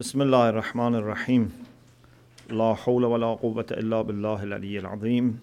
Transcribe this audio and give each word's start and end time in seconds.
بسم 0.00 0.22
الله 0.22 0.48
الرحمن 0.48 0.94
الرحيم 0.94 1.52
لا 2.50 2.74
حول 2.74 3.04
ولا 3.04 3.26
قوة 3.34 3.66
إلا 3.70 4.02
بالله 4.02 4.42
العلي 4.42 4.78
العظيم 4.78 5.40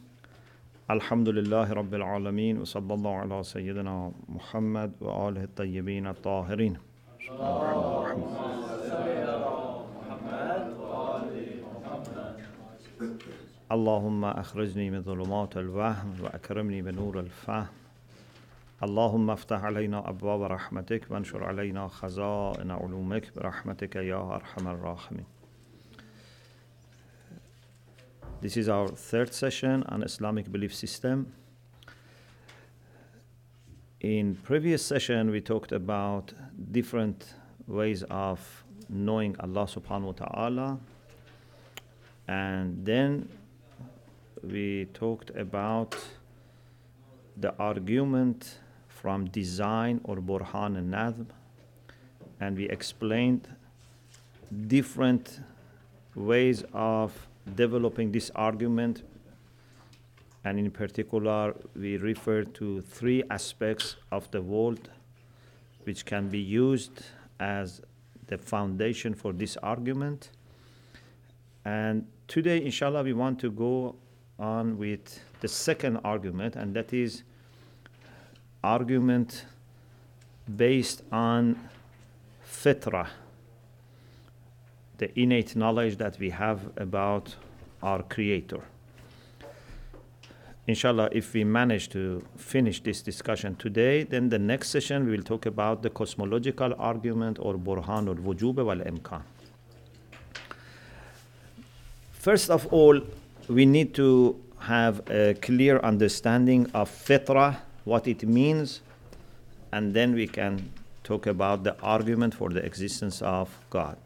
الحمد 0.92 1.30
لله 1.30 1.74
رب 1.74 1.94
العالمين 1.94 2.62
وصلى 2.62 2.94
الله 2.94 3.16
على 3.16 3.44
سيدنا 3.44 4.12
محمد 4.30 4.92
وآله 5.02 5.44
الطيبين 5.44 6.08
الطاهرين 6.08 6.78
اللهم 13.72 14.26
أخرجني 14.26 14.90
من 14.90 15.02
ظلمات 15.02 15.58
الوهم 15.58 16.14
وأكرمني 16.24 16.82
بنور 16.82 17.20
الفهم 17.20 17.68
اللهم 18.83 19.31
افتح 19.31 19.65
علينا 19.65 20.09
أبواب 20.09 20.43
رحمتك 20.43 21.11
وانشر 21.11 21.45
علينا 21.45 21.89
خزائن 21.89 22.71
علومك 22.71 23.33
برحمتك 23.37 23.97
يا 23.97 24.35
أرحم 24.35 24.69
الراحمين 24.69 25.25
This 28.43 28.57
is 28.59 28.69
our 28.69 28.89
third 28.89 29.33
session 29.33 29.83
on 29.85 30.03
Islamic 30.03 30.53
belief 30.53 30.75
system. 30.75 31.33
In 34.01 34.35
previous 34.35 34.85
session 34.85 35.31
we 35.31 35.41
talked 35.41 35.73
about 35.73 36.35
different 36.71 37.35
ways 37.67 38.03
of 38.11 38.39
knowing 38.91 39.35
Allah 39.41 39.67
subhanahu 39.67 40.13
wa 40.13 40.27
ta'ala 40.27 40.79
and 42.29 42.85
then 42.85 43.27
we 44.43 44.85
talked 44.93 45.31
about 45.31 45.97
the 47.39 47.55
argument 47.59 48.59
from 49.02 49.26
design 49.26 50.00
or 50.04 50.18
Burhan 50.18 50.78
an-Nazm, 50.78 51.26
and 52.40 52.56
we 52.56 52.70
explained 52.70 53.48
different 54.68 55.40
ways 56.14 56.64
of 56.74 57.28
developing 57.56 58.12
this 58.12 58.30
argument, 58.36 59.02
and 60.44 60.60
in 60.60 60.70
particular, 60.70 61.56
we 61.76 61.98
referred 61.98 62.54
to 62.56 62.82
three 62.82 63.24
aspects 63.32 63.96
of 64.12 64.30
the 64.32 64.42
world 64.42 64.90
which 65.86 66.06
can 66.06 66.30
be 66.30 66.40
used 66.40 67.02
as 67.40 67.82
the 68.28 68.38
foundation 68.38 69.16
for 69.16 69.34
this 69.34 69.58
argument. 69.58 70.30
And 71.66 72.06
today, 72.28 72.64
inshallah, 72.64 73.04
we 73.04 73.14
want 73.14 73.40
to 73.40 73.50
go 73.50 73.96
on 74.38 74.78
with 74.78 75.20
the 75.42 75.48
second 75.48 75.98
argument, 76.04 76.56
and 76.56 76.76
that 76.76 76.94
is 76.94 77.24
argument 78.64 79.46
based 80.56 81.04
on 81.12 81.70
fitra, 82.46 83.08
the 84.98 85.20
innate 85.20 85.56
knowledge 85.56 85.98
that 85.98 86.20
we 86.20 86.30
have 86.30 86.60
about 86.78 87.36
our 87.82 88.04
Creator. 88.04 88.62
Inshallah, 90.68 91.10
if 91.12 91.34
we 91.34 91.44
manage 91.44 91.90
to 91.90 92.24
finish 92.38 92.82
this 92.82 93.02
discussion 93.02 93.56
today, 93.56 94.04
then 94.04 94.30
the 94.30 94.38
next 94.38 94.70
session 94.70 95.06
we 95.06 95.12
will 95.12 95.24
talk 95.24 95.48
about 95.48 95.82
the 95.82 95.90
cosmological 95.90 96.76
argument 96.78 97.40
or 97.42 97.56
Burhan 97.56 98.08
or 98.08 98.16
Wujub 98.16 98.64
wal 98.64 98.78
Imkan. 98.78 99.24
First 102.12 102.52
of 102.52 102.68
all, 102.68 103.02
we 103.50 103.66
need 103.66 103.96
to 103.96 104.40
have 104.60 105.02
a 105.10 105.34
clear 105.42 105.80
understanding 105.80 106.70
of 106.76 106.90
fitra, 106.90 107.58
what 107.84 108.08
it 108.08 108.24
means, 108.24 108.82
and 109.72 109.94
then 109.94 110.14
we 110.14 110.28
can 110.28 110.72
talk 111.04 111.26
about 111.28 111.64
the 111.64 111.80
argument 111.82 112.36
for 112.36 112.50
the 112.50 112.64
existence 112.64 113.22
of 113.22 113.50
God. 113.70 113.98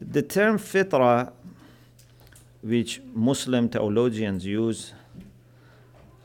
The 0.00 0.22
term 0.22 0.58
fitra, 0.58 1.32
which 2.62 3.00
Muslim 3.14 3.68
theologians 3.68 4.44
use, 4.44 4.92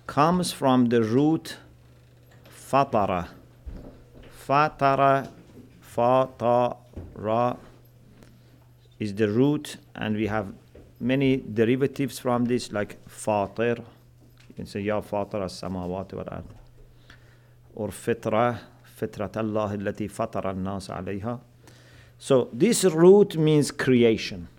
comes 0.08 0.52
from 0.52 0.90
the 0.90 1.04
root 1.04 1.58
fatara. 2.50 3.28
Fatara, 4.48 5.30
fatara 5.96 7.58
is 9.00 9.14
the 9.14 9.30
root, 9.30 9.78
and 9.96 10.16
we 10.16 10.28
have 10.28 10.54
many 11.00 11.38
derivatives 11.38 12.20
from 12.20 12.46
this, 12.46 12.72
like 12.72 12.98
fatir. 13.08 13.84
You 14.60 14.66
can 14.66 14.72
say, 14.72 14.82
Ya 14.82 15.00
fatir 15.00 15.42
as 15.42 15.54
samawati 15.54 16.16
wal 16.16 16.28
ard. 16.28 16.44
Or 17.76 17.88
fitra, 17.88 18.60
fitrat 19.00 19.38
Allah 19.38 19.70
allati 19.70 20.12
fatara 20.12 20.48
al-nas 20.48 20.90
alayha. 20.90 21.40
So 22.18 22.50
this 22.52 22.84
root 22.84 23.38
means 23.38 23.72
creation. 23.72 24.50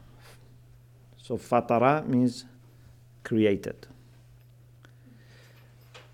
So 1.18 1.36
fatara 1.36 2.06
means 2.06 2.46
created. 3.22 3.86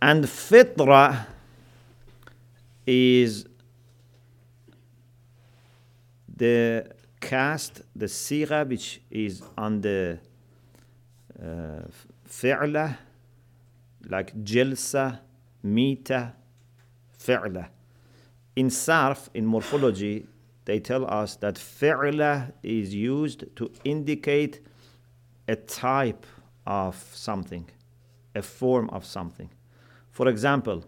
And 0.03 0.25
fitra 0.25 1.25
is 2.85 3.47
the 6.37 6.91
cast, 7.21 7.83
the 7.95 8.07
sigha, 8.07 8.69
which 8.69 9.01
is 9.13 9.45
on 9.57 9.81
the 9.81 10.19
uh, 11.41 11.83
fi'la, 12.29 12.99
like 14.09 14.45
jalsa, 14.45 15.21
mita, 15.63 16.35
fi'la. 17.19 17.69
In 18.55 18.69
sarf, 18.69 19.29
in 19.35 19.45
morphology, 19.45 20.27
they 20.65 20.81
tell 20.81 21.09
us 21.11 21.37
that 21.37 21.57
fi'la 21.57 22.53
is 22.63 22.95
used 22.95 23.45
to 23.57 23.71
indicate 23.85 24.61
a 25.49 25.57
type 25.57 26.27
of 26.67 26.97
something, 27.13 27.69
a 28.35 28.43
form 28.43 28.91
of 28.91 29.05
something. 29.05 29.51
For 30.11 30.29
example, 30.29 30.85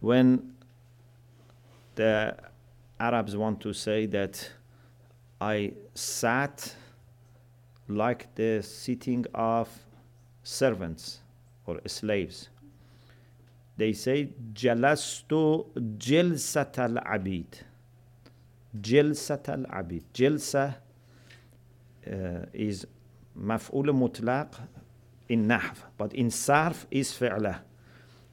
when 0.00 0.54
the 1.94 2.36
Arabs 2.98 3.36
want 3.36 3.60
to 3.60 3.72
say 3.72 4.06
that 4.06 4.50
I 5.40 5.72
sat 5.94 6.74
like 7.88 8.34
the 8.34 8.62
sitting 8.62 9.26
of 9.34 9.68
servants 10.42 11.20
or 11.66 11.80
slaves. 11.86 12.48
They 13.76 13.92
say 13.92 14.30
jalastu 14.52 15.66
jilsat 15.98 16.78
al 16.78 16.96
abid. 16.96 17.46
Jilsat 18.80 19.48
al 19.48 19.64
abid. 19.64 20.02
Jilsa 20.12 20.76
uh, 22.06 22.46
is 22.52 22.86
maf'ul 23.36 23.86
mutlaq 23.86 24.54
in 25.28 25.46
nahv, 25.46 25.78
but 25.98 26.12
in 26.14 26.28
sarf 26.28 26.84
is 26.90 27.12
fi'la. 27.12 27.60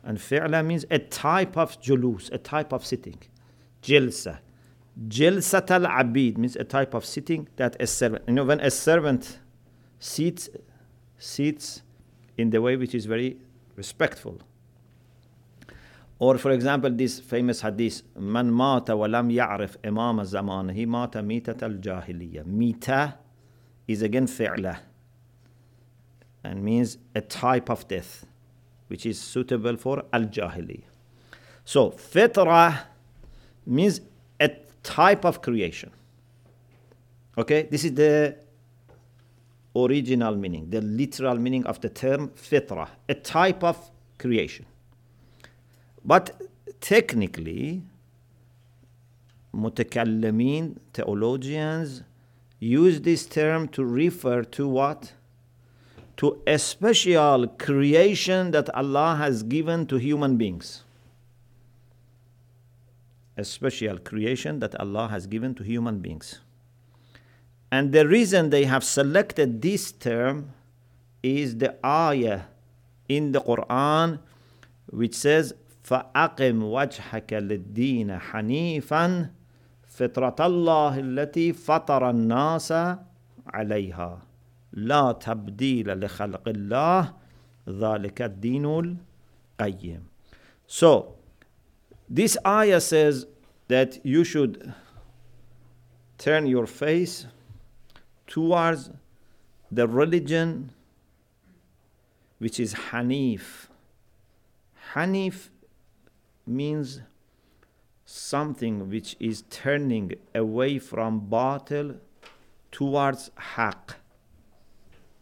And 0.03 0.17
fi'la 0.17 0.65
means 0.65 0.85
a 0.91 0.99
type 0.99 1.57
of 1.57 1.81
julus, 1.81 2.31
a 2.31 2.37
type 2.37 2.71
of 2.73 2.85
sitting. 2.85 3.17
Jilsa. 3.81 4.39
Jilsat 5.07 5.71
al 5.71 5.85
abid 5.85 6.37
means 6.37 6.55
a 6.55 6.63
type 6.63 6.93
of 6.93 7.03
sitting 7.03 7.47
that 7.55 7.75
a 7.79 7.87
servant. 7.87 8.25
You 8.27 8.33
know, 8.33 8.43
when 8.43 8.59
a 8.59 8.69
servant 8.69 9.39
sits, 9.99 10.49
sits 11.17 11.81
in 12.41 12.49
the 12.49 12.61
way 12.61 12.75
which 12.75 12.95
is 12.95 13.05
very 13.05 13.37
respectful. 13.75 14.39
Or, 16.19 16.37
for 16.37 16.51
example, 16.51 16.91
this 16.91 17.19
famous 17.19 17.61
hadith, 17.61 18.03
Man 18.15 18.51
mata 18.51 18.95
wa 18.95 19.07
lam 19.07 19.29
ya'rif 19.29 19.77
imam 19.83 20.17
zamanihi 20.17 20.85
mata 20.87 21.19
mitat 21.19 21.63
al 21.63 21.71
jahiliya. 21.71 22.45
Mita 22.45 23.17
is 23.87 24.01
again 24.03 24.27
fi'la 24.27 24.77
and 26.43 26.63
means 26.63 26.97
a 27.15 27.21
type 27.21 27.69
of 27.69 27.87
death 27.87 28.25
which 28.87 29.05
is 29.05 29.19
suitable 29.19 29.77
for 29.77 30.03
al 30.13 30.25
jahiliya. 30.25 30.83
So, 31.65 31.89
fitra 31.89 32.81
means 33.65 34.01
a 34.39 34.49
type 34.83 35.25
of 35.25 35.41
creation. 35.41 35.91
Okay, 37.37 37.63
this 37.63 37.83
is 37.85 37.93
the 37.95 38.37
original 39.75 40.35
meaning, 40.35 40.69
the 40.69 40.81
literal 40.81 41.35
meaning 41.35 41.65
of 41.65 41.79
the 41.81 41.89
term 41.89 42.29
fitra, 42.29 42.87
a 43.07 43.13
type 43.13 43.63
of 43.63 43.91
creation. 44.17 44.65
But 46.03 46.41
technically, 46.79 47.83
mutakallimin, 49.53 50.77
theologians, 50.93 52.03
use 52.59 53.01
this 53.01 53.25
term 53.25 53.67
to 53.69 53.83
refer 53.83 54.43
to 54.43 54.67
what? 54.67 55.13
To 56.17 56.41
a 56.45 56.59
special 56.59 57.47
creation 57.47 58.51
that 58.51 58.73
Allah 58.75 59.15
has 59.17 59.43
given 59.43 59.87
to 59.87 59.97
human 59.97 60.37
beings 60.37 60.83
a 63.37 63.43
special 63.43 63.97
creation 63.97 64.59
that 64.59 64.75
Allah 64.79 65.07
has 65.07 65.27
given 65.27 65.55
to 65.55 65.63
human 65.63 65.99
beings. 65.99 66.39
And 67.70 67.92
the 67.92 68.06
reason 68.06 68.50
they 68.50 68.64
have 68.64 68.84
selected 68.84 69.60
this 69.60 69.92
term 69.92 70.52
is 71.22 71.58
the 71.58 71.74
ayah 71.84 72.42
in 73.08 73.32
the 73.32 73.40
Quran 73.40 74.20
which 74.86 75.14
says 75.14 75.54
فَأَقِمْ 75.84 76.62
وَجْهَكَ 76.62 77.30
لِلدِّينَ 77.30 78.18
حَنِيفًا 78.18 79.30
فطرة 79.96 80.46
الله 80.46 81.00
التي 81.00 81.52
فطر 81.52 82.10
الناس 82.10 82.72
عليها 83.46 84.22
لا 84.72 85.12
تبديل 85.12 86.00
لخلق 86.00 86.48
الله 86.48 87.14
ذلك 87.68 88.22
الدين 88.22 88.98
القيم 89.60 90.02
So 90.66 91.14
this 92.10 92.36
ayah 92.46 92.80
says 92.80 93.26
that 93.68 94.04
you 94.04 94.24
should 94.24 94.74
turn 96.18 96.46
your 96.46 96.66
face 96.66 97.26
towards 98.31 98.89
the 99.69 99.85
religion 99.85 100.71
which 102.37 102.61
is 102.61 102.73
Hanif. 102.73 103.67
Hanif 104.93 105.49
means 106.47 107.01
something 108.05 108.89
which 108.89 109.17
is 109.19 109.43
turning 109.49 110.13
away 110.33 110.79
from 110.79 111.27
batil 111.29 111.97
towards 112.71 113.31
haq. 113.35 113.97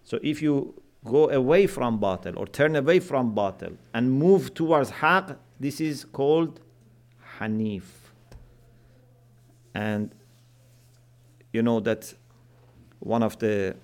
So 0.03 0.19
if 0.21 0.39
you 0.44 0.79
go 1.03 1.31
away 1.31 1.65
from 1.65 2.00
batil 2.00 2.38
or 2.38 2.45
turn 2.45 2.75
away 2.75 3.00
from 3.00 3.33
batil 3.33 3.75
and 3.91 4.11
move 4.11 4.53
towards 4.53 4.91
haq, 4.91 5.35
this 5.59 5.81
is 5.81 6.06
called 6.06 6.59
Hanif. 7.39 7.85
And 9.73 10.13
you 11.51 11.63
know 11.63 11.79
that 11.79 12.13
one 12.99 13.23
of 13.23 13.37
the 13.39 13.75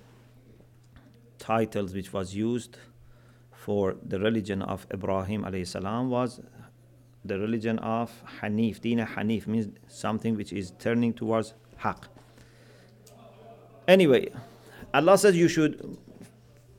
titles 1.38 1.94
which 1.94 2.12
was 2.12 2.34
used 2.34 2.78
for 3.52 3.96
the 4.06 4.18
religion 4.18 4.62
of 4.62 4.86
Ibrahim 4.92 5.42
alayhi 5.42 5.66
salam 5.66 6.10
was 6.10 6.40
the 7.24 7.38
religion 7.38 7.78
of 7.80 8.12
Hanif. 8.40 8.80
Dina 8.80 9.06
Hanif 9.06 9.46
means 9.46 9.68
something 9.88 10.36
which 10.36 10.52
is 10.52 10.72
turning 10.78 11.12
towards 11.12 11.54
Haq. 11.76 12.08
Anyway, 13.88 14.30
Allah 14.94 15.18
says 15.18 15.36
you 15.36 15.48
should 15.48 15.98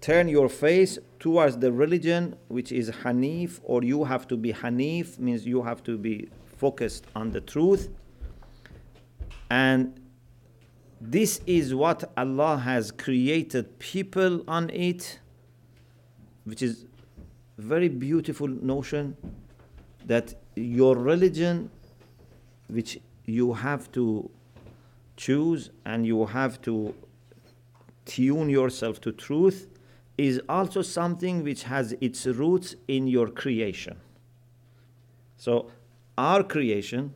turn 0.01 0.27
your 0.27 0.49
face 0.49 0.97
towards 1.19 1.57
the 1.57 1.71
religion 1.71 2.35
which 2.47 2.71
is 2.71 2.89
Hanif, 2.89 3.59
or 3.63 3.83
you 3.83 4.03
have 4.03 4.27
to 4.27 4.37
be 4.37 4.53
Hanif, 4.53 5.19
means 5.19 5.45
you 5.45 5.63
have 5.63 5.83
to 5.83 5.97
be 5.97 6.29
focused 6.57 7.05
on 7.15 7.31
the 7.31 7.41
truth. 7.41 7.89
And 9.49 9.99
this 10.99 11.41
is 11.45 11.75
what 11.75 12.11
Allah 12.17 12.57
has 12.57 12.91
created 12.91 13.77
people 13.79 14.43
on 14.47 14.69
it, 14.71 15.19
which 16.43 16.61
is 16.61 16.85
very 17.57 17.87
beautiful 17.87 18.47
notion 18.47 19.15
that 20.05 20.33
your 20.55 20.95
religion, 20.95 21.69
which 22.67 22.99
you 23.25 23.53
have 23.53 23.91
to 23.91 24.29
choose 25.17 25.69
and 25.85 26.05
you 26.05 26.25
have 26.25 26.61
to 26.61 26.93
tune 28.05 28.49
yourself 28.49 29.01
to 29.01 29.11
truth, 29.11 29.67
is 30.17 30.41
also 30.49 30.81
something 30.81 31.43
which 31.43 31.63
has 31.63 31.95
its 32.01 32.25
roots 32.25 32.75
in 32.87 33.07
your 33.07 33.27
creation. 33.27 33.97
So, 35.37 35.71
our 36.17 36.43
creation 36.43 37.13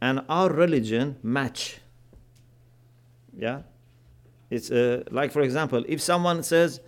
and 0.00 0.22
our 0.28 0.50
religion 0.50 1.16
match. 1.22 1.80
Yeah? 3.36 3.62
It's 4.50 4.70
uh, 4.70 5.02
like, 5.10 5.32
for 5.32 5.42
example, 5.42 5.84
if 5.88 6.00
someone 6.00 6.42
says, 6.42 6.80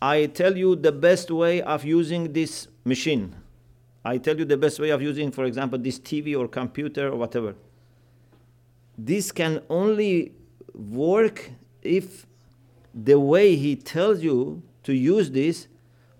I 0.00 0.26
tell 0.26 0.56
you 0.56 0.76
the 0.76 0.92
best 0.92 1.30
way 1.30 1.62
of 1.62 1.84
using 1.84 2.32
this 2.32 2.68
machine, 2.84 3.36
I 4.04 4.18
tell 4.18 4.36
you 4.36 4.44
the 4.44 4.56
best 4.56 4.80
way 4.80 4.90
of 4.90 5.00
using, 5.00 5.30
for 5.30 5.44
example, 5.44 5.78
this 5.78 5.98
TV 5.98 6.38
or 6.38 6.48
computer 6.48 7.08
or 7.08 7.16
whatever. 7.16 7.54
This 8.98 9.30
can 9.30 9.62
only 9.70 10.34
work 10.74 11.50
if 11.82 12.26
the 12.94 13.18
way 13.18 13.56
he 13.56 13.76
tells 13.76 14.22
you 14.22 14.62
to 14.82 14.92
use 14.92 15.30
this 15.30 15.68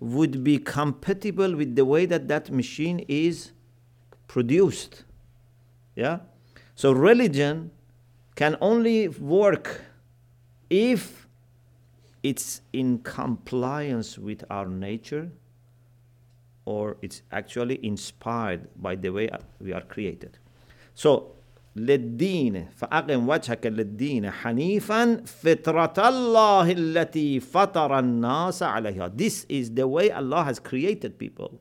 would 0.00 0.43
be 0.43 0.58
compatible 0.58 1.55
with 1.55 1.76
the 1.76 1.84
way 1.84 2.06
that 2.06 2.28
that 2.28 2.50
machine 2.50 3.05
is 3.08 3.52
produced. 4.26 5.05
Yeah? 5.94 6.20
So 6.75 6.93
religion 6.93 7.70
can 8.35 8.55
only 8.61 9.07
work 9.07 9.81
if 10.69 11.27
it's 12.23 12.61
in 12.73 12.99
compliance 12.99 14.17
with 14.17 14.44
our 14.49 14.67
nature 14.67 15.31
or 16.65 16.97
it's 17.01 17.21
actually 17.31 17.79
inspired 17.85 18.67
by 18.75 18.95
the 18.95 19.09
way 19.09 19.29
we 19.59 19.71
are 19.71 19.81
created. 19.81 20.38
So, 20.94 21.33
للدين 21.77 22.65
فأقم 22.75 23.29
وجهك 23.29 23.65
للدين 23.65 24.31
حنيفا 24.31 25.23
فطرة 25.25 26.09
الله 26.09 26.71
التي 26.71 27.39
فطر 27.39 27.99
الناس 27.99 28.63
عليها. 28.63 29.09
This 29.15 29.45
is 29.47 29.71
the 29.71 29.88
way 29.88 30.11
Allah 30.11 30.44
has 30.44 30.59
created 30.59 31.17
people. 31.17 31.59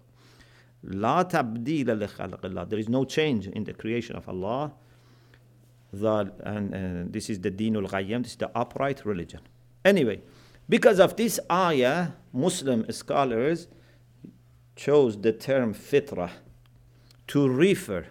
لا 0.85 1.23
تبديل 1.23 1.99
لخلق 1.99 2.45
الله. 2.47 2.69
There 2.69 2.79
is 2.79 2.89
no 2.89 3.05
change 3.05 3.47
in 3.49 3.65
the 3.65 3.73
creation 3.73 4.17
of 4.17 4.29
Allah. 4.29 4.73
The, 5.94 6.32
and 6.44 6.74
uh, 6.74 7.12
this 7.12 7.30
is 7.30 7.40
the 7.42 7.52
Dinul 7.52 7.90
Qayyim, 7.90 8.24
this 8.24 8.32
is 8.32 8.38
the 8.38 8.52
upright 8.58 9.06
religion. 9.06 9.42
Anyway, 9.84 10.22
because 10.70 11.00
of 11.00 11.18
this 11.18 11.40
ayah, 11.52 12.10
Muslim 12.32 12.90
scholars 12.92 13.68
chose 14.76 15.20
the 15.22 15.34
term 15.34 15.74
fitra 15.74 16.30
to 17.28 17.48
refer 17.48 18.06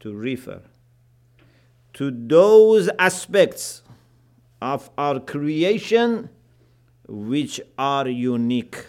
to 0.00 0.14
refer 0.14 0.62
to 1.92 2.10
those 2.10 2.88
aspects 2.98 3.82
of 4.62 4.90
our 4.96 5.20
creation 5.20 6.30
which 7.06 7.60
are 7.76 8.08
unique 8.08 8.86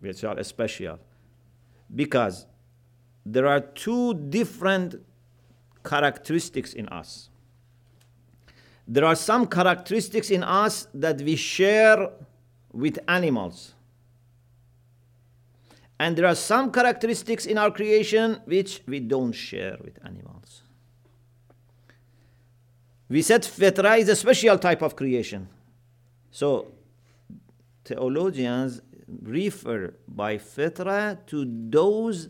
which 0.00 0.22
are 0.22 0.42
special 0.44 0.98
because 1.94 2.46
there 3.26 3.46
are 3.46 3.60
two 3.60 4.14
different 4.14 4.96
characteristics 5.84 6.72
in 6.72 6.88
us 6.88 7.28
there 8.86 9.04
are 9.04 9.16
some 9.16 9.46
characteristics 9.46 10.30
in 10.30 10.42
us 10.42 10.86
that 10.94 11.20
we 11.20 11.36
share 11.36 12.10
with 12.72 12.98
animals 13.08 13.74
and 15.98 16.16
there 16.16 16.26
are 16.26 16.34
some 16.34 16.70
characteristics 16.70 17.46
in 17.46 17.56
our 17.56 17.70
creation 17.70 18.40
which 18.44 18.82
we 18.86 19.00
don't 19.00 19.32
share 19.32 19.78
with 19.82 19.98
animals. 20.04 20.62
We 23.08 23.22
said 23.22 23.42
fitra 23.42 23.98
is 23.98 24.08
a 24.08 24.16
special 24.16 24.58
type 24.58 24.82
of 24.82 24.96
creation. 24.96 25.48
So 26.30 26.72
theologians 27.84 28.80
refer 29.06 29.94
by 30.08 30.38
fitra 30.38 31.24
to 31.26 31.44
those 31.70 32.28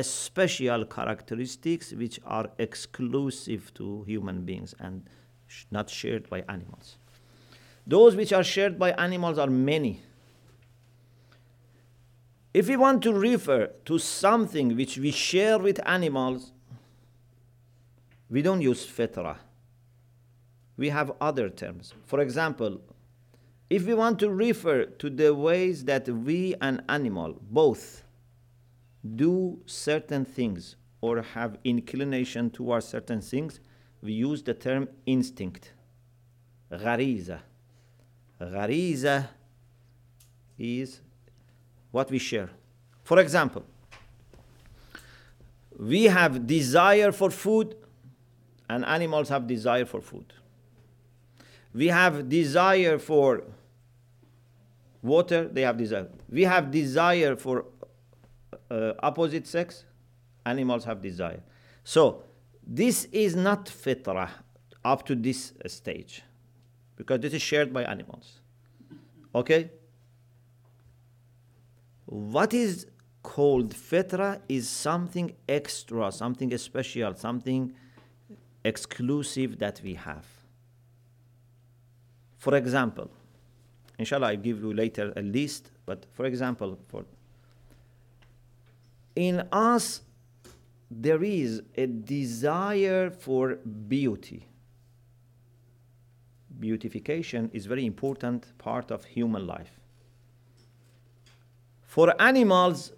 special 0.00 0.84
characteristics 0.86 1.92
which 1.92 2.18
are 2.24 2.50
exclusive 2.58 3.72
to 3.74 4.04
human 4.04 4.44
beings 4.44 4.74
and 4.78 5.04
not 5.70 5.90
shared 5.90 6.30
by 6.30 6.42
animals. 6.48 6.96
Those 7.86 8.16
which 8.16 8.32
are 8.32 8.44
shared 8.44 8.78
by 8.78 8.92
animals 8.92 9.38
are 9.38 9.48
many. 9.48 10.02
If 12.54 12.68
we 12.68 12.76
want 12.76 13.02
to 13.02 13.12
refer 13.12 13.70
to 13.86 13.98
something 13.98 14.76
which 14.76 14.98
we 14.98 15.10
share 15.10 15.58
with 15.58 15.80
animals, 15.86 16.52
we 18.30 18.40
don't 18.40 18.62
use 18.62 18.86
fitra. 18.86 19.36
We 20.76 20.88
have 20.88 21.12
other 21.20 21.50
terms. 21.50 21.92
For 22.06 22.20
example, 22.20 22.80
if 23.68 23.86
we 23.86 23.94
want 23.94 24.18
to 24.20 24.30
refer 24.30 24.84
to 24.84 25.10
the 25.10 25.34
ways 25.34 25.84
that 25.84 26.08
we 26.08 26.54
and 26.60 26.82
animal 26.88 27.38
both 27.50 28.04
do 29.16 29.60
certain 29.66 30.24
things 30.24 30.76
or 31.00 31.22
have 31.22 31.58
inclination 31.64 32.50
towards 32.50 32.86
certain 32.86 33.20
things, 33.20 33.60
we 34.02 34.12
use 34.12 34.42
the 34.42 34.54
term 34.54 34.88
instinct. 35.06 35.72
Ghariza. 36.70 37.40
Ghariza 38.40 39.28
is 40.58 41.00
what 41.90 42.10
we 42.10 42.18
share. 42.18 42.50
For 43.02 43.18
example, 43.18 43.64
we 45.78 46.04
have 46.04 46.46
desire 46.46 47.12
for 47.12 47.30
food 47.30 47.76
and 48.68 48.84
animals 48.84 49.28
have 49.28 49.46
desire 49.46 49.84
for 49.84 50.00
food. 50.00 50.32
We 51.74 51.88
have 51.88 52.28
desire 52.28 52.98
for 52.98 53.42
water, 55.02 55.48
they 55.48 55.62
have 55.62 55.76
desire. 55.76 56.08
We 56.30 56.44
have 56.44 56.70
desire 56.70 57.36
for 57.36 57.64
uh, 58.72 58.94
opposite 59.02 59.46
sex, 59.46 59.84
animals 60.46 60.84
have 60.84 61.00
desire. 61.00 61.42
So, 61.84 62.24
this 62.66 63.04
is 63.06 63.34
not 63.36 63.66
fitra 63.66 64.28
up 64.84 65.04
to 65.06 65.14
this 65.14 65.52
stage 65.66 66.22
because 66.96 67.20
this 67.20 67.34
is 67.34 67.42
shared 67.42 67.72
by 67.72 67.84
animals. 67.84 68.40
Okay? 69.34 69.70
what 72.12 72.52
is 72.52 72.86
called 73.22 73.72
fitra 73.74 74.38
is 74.46 74.68
something 74.68 75.34
extra, 75.48 76.12
something 76.12 76.56
special, 76.58 77.14
something 77.14 77.72
exclusive 78.64 79.58
that 79.58 79.80
we 79.82 79.94
have. 79.94 80.26
For 82.36 82.54
example, 82.54 83.10
inshallah, 83.98 84.28
I'll 84.28 84.36
give 84.36 84.60
you 84.60 84.74
later 84.74 85.10
a 85.16 85.22
list, 85.22 85.70
but 85.86 86.04
for 86.12 86.26
example, 86.26 86.78
for 86.88 87.06
in 89.14 89.46
us 89.52 90.00
there 91.00 91.22
is 91.22 91.62
a 91.76 91.86
desire 91.86 93.10
for 93.10 93.54
beauty. 93.88 94.46
Beautification 96.58 97.50
is 97.52 97.66
very 97.66 97.86
important 97.86 98.46
part 98.58 98.90
of 98.90 99.04
human 99.04 99.46
life. 99.46 99.80
For 101.82 102.14
animals, 102.20 102.92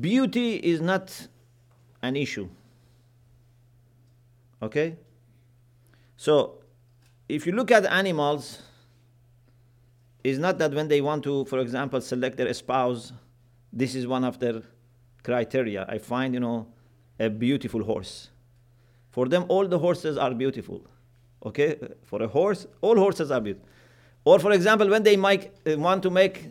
beauty 0.00 0.56
is 0.56 0.80
not 0.80 1.26
an 2.02 2.16
issue. 2.16 2.48
Okay? 4.62 4.96
So, 6.16 6.58
if 7.28 7.46
you 7.46 7.52
look 7.52 7.70
at 7.70 7.84
animals, 7.86 8.62
it's 10.22 10.38
not 10.38 10.58
that 10.58 10.72
when 10.72 10.88
they 10.88 11.00
want 11.00 11.24
to, 11.24 11.44
for 11.46 11.58
example, 11.60 12.00
select 12.00 12.36
their 12.36 12.52
spouse, 12.54 13.12
this 13.76 13.94
is 13.94 14.06
one 14.06 14.24
of 14.24 14.38
their 14.38 14.62
criteria. 15.22 15.84
I 15.86 15.98
find, 15.98 16.32
you 16.32 16.40
know, 16.40 16.66
a 17.20 17.28
beautiful 17.28 17.84
horse. 17.84 18.30
For 19.10 19.28
them, 19.28 19.44
all 19.48 19.68
the 19.68 19.78
horses 19.78 20.16
are 20.16 20.32
beautiful. 20.32 20.80
Okay? 21.44 21.76
For 22.04 22.22
a 22.22 22.26
horse, 22.26 22.66
all 22.80 22.96
horses 22.96 23.30
are 23.30 23.40
beautiful. 23.40 23.68
Or, 24.24 24.38
for 24.38 24.52
example, 24.52 24.88
when 24.88 25.02
they 25.02 25.16
make, 25.16 25.52
uh, 25.66 25.76
want 25.78 26.02
to 26.04 26.10
make 26.10 26.46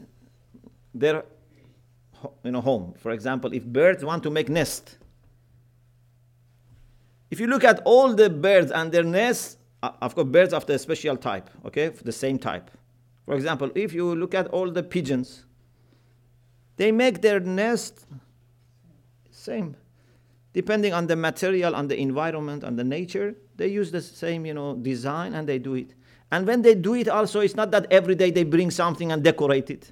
their 0.94 1.26
you 2.44 2.52
know, 2.52 2.62
home, 2.62 2.94
for 2.98 3.12
example, 3.12 3.54
if 3.54 3.66
birds 3.66 4.06
want 4.06 4.22
to 4.24 4.30
make 4.30 4.48
nest, 4.48 4.98
if 7.32 7.40
you 7.40 7.48
look 7.48 7.64
at 7.64 7.82
all 7.86 8.14
the 8.14 8.30
birds 8.30 8.72
and 8.72 8.92
their 8.92 9.04
nests, 9.04 9.58
uh, 9.82 9.92
of 10.02 10.14
course, 10.16 10.28
birds 10.28 10.54
of 10.54 10.66
the 10.68 10.78
special 10.78 11.18
type, 11.18 11.50
okay, 11.66 11.90
the 11.90 12.12
same 12.12 12.38
type. 12.38 12.70
For 13.26 13.34
example, 13.34 13.72
if 13.74 13.94
you 13.94 14.16
look 14.16 14.36
at 14.36 14.48
all 14.48 14.72
the 14.72 14.84
pigeons, 14.84 15.46
they 16.78 16.92
make 16.92 17.22
their 17.22 17.40
nest 17.40 18.06
same. 19.32 19.76
Depending 20.54 20.94
on 20.94 21.08
the 21.08 21.16
material, 21.16 21.76
on 21.76 21.88
the 21.88 22.00
environment, 22.00 22.64
on 22.64 22.76
the 22.76 22.84
nature, 22.84 23.36
they 23.58 23.68
use 23.68 23.92
the 23.92 24.02
same, 24.02 24.46
you 24.46 24.54
know, 24.54 24.76
design 24.76 25.34
and 25.34 25.48
they 25.48 25.60
do 25.60 25.76
it. 25.76 25.94
And 26.32 26.48
when 26.48 26.62
they 26.62 26.76
do 26.76 26.96
it 26.96 27.08
also, 27.08 27.42
it's 27.42 27.56
not 27.56 27.72
that 27.72 27.88
every 27.92 28.16
day 28.16 28.32
they 28.32 28.44
bring 28.44 28.72
something 28.72 29.12
and 29.12 29.24
decorate 29.24 29.70
it. 29.70 29.92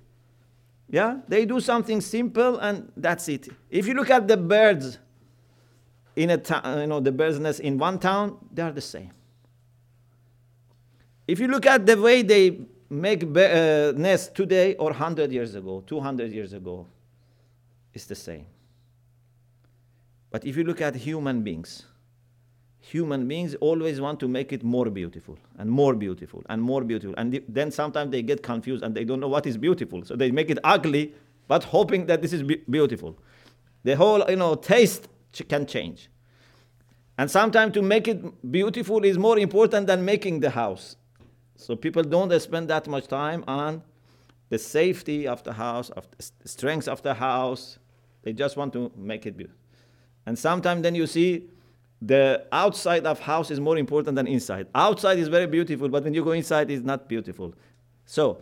Yeah? 0.90 1.20
They 1.28 1.46
do 1.46 1.60
something 1.60 2.02
simple 2.02 2.58
and 2.60 2.92
that's 2.96 3.28
it. 3.30 3.50
If 3.70 3.88
you 3.88 3.94
look 3.94 4.10
at 4.10 4.28
the 4.28 4.38
birds 4.38 4.98
in 6.16 6.30
a 6.30 6.38
town, 6.38 6.80
you 6.80 6.88
know, 6.88 7.00
the 7.00 7.12
bird's 7.12 7.40
nest 7.40 7.60
in 7.60 7.78
one 7.78 8.00
town, 8.00 8.38
they 8.52 8.62
are 8.62 8.72
the 8.72 8.82
same. 8.82 9.12
If 11.28 11.40
you 11.40 11.48
look 11.48 11.66
at 11.66 11.86
the 11.86 12.00
way 12.00 12.22
they 12.22 12.60
make 12.94 13.24
uh, 13.24 13.94
nests 13.96 14.30
today 14.34 14.76
or 14.76 14.92
100 14.92 15.32
years 15.32 15.56
ago, 15.56 15.84
200 15.86 16.32
years 16.32 16.54
ago, 16.54 16.86
it's 17.94 18.06
the 18.06 18.16
same. 18.16 18.46
But 20.30 20.46
if 20.46 20.58
you 20.58 20.64
look 20.64 20.82
at 20.82 20.96
human 20.96 21.44
beings, 21.44 21.84
human 22.80 23.28
beings 23.28 23.56
always 23.62 24.02
want 24.02 24.20
to 24.20 24.28
make 24.28 24.52
it 24.52 24.64
more 24.64 24.90
beautiful 24.90 25.38
and 25.58 25.70
more 25.70 25.94
beautiful 25.94 26.44
and 26.50 26.62
more 26.62 26.84
beautiful. 26.84 27.14
And 27.18 27.42
then 27.48 27.72
sometimes 27.72 28.12
they 28.12 28.22
get 28.22 28.42
confused 28.44 28.84
and 28.84 28.96
they 28.96 29.04
don't 29.04 29.20
know 29.20 29.28
what 29.28 29.46
is 29.46 29.58
beautiful. 29.58 30.04
So 30.04 30.16
they 30.16 30.32
make 30.32 30.50
it 30.50 30.60
ugly, 30.64 31.14
but 31.48 31.64
hoping 31.64 32.08
that 32.08 32.22
this 32.22 32.34
is 32.34 32.44
be- 32.44 32.64
beautiful. 32.70 33.18
The 33.84 33.96
whole, 33.96 34.24
you 34.30 34.36
know, 34.36 34.56
taste 34.56 35.08
can 35.48 35.66
change. 35.66 36.10
And 37.18 37.30
sometimes 37.30 37.74
to 37.74 37.82
make 37.82 38.08
it 38.08 38.52
beautiful 38.52 39.06
is 39.06 39.18
more 39.18 39.38
important 39.38 39.88
than 39.88 40.04
making 40.04 40.40
the 40.40 40.50
house. 40.50 40.96
So 41.63 41.77
people 41.77 42.03
don't 42.03 42.38
spend 42.41 42.70
that 42.70 42.88
much 42.88 43.08
time 43.08 43.46
on 43.48 43.84
the 44.50 44.60
safety 44.60 45.25
of 45.25 45.43
the 45.43 45.53
house, 45.53 45.89
of 45.91 46.05
the 46.17 46.48
strength 46.48 46.89
of 46.89 47.01
the 47.03 47.13
house. 47.13 47.79
They 48.24 48.34
just 48.34 48.58
want 48.58 48.74
to 48.74 48.91
make 48.98 49.25
it 49.25 49.38
beautiful. 49.38 49.58
And 50.25 50.38
sometimes 50.38 50.82
then 50.84 50.93
you 50.93 51.08
see 51.08 51.48
the 52.01 52.46
outside 52.51 53.05
of 53.05 53.22
house 53.22 53.50
is 53.50 53.62
more 53.62 53.77
important 53.77 54.17
than 54.17 54.27
inside. 54.27 54.67
Outside 54.75 55.20
is 55.20 55.29
very 55.29 55.48
beautiful, 55.48 55.88
but 55.88 56.03
when 56.03 56.13
you 56.13 56.22
go 56.22 56.32
inside, 56.32 56.70
it's 56.70 56.84
not 56.84 57.08
beautiful. 57.08 57.53
So 58.05 58.41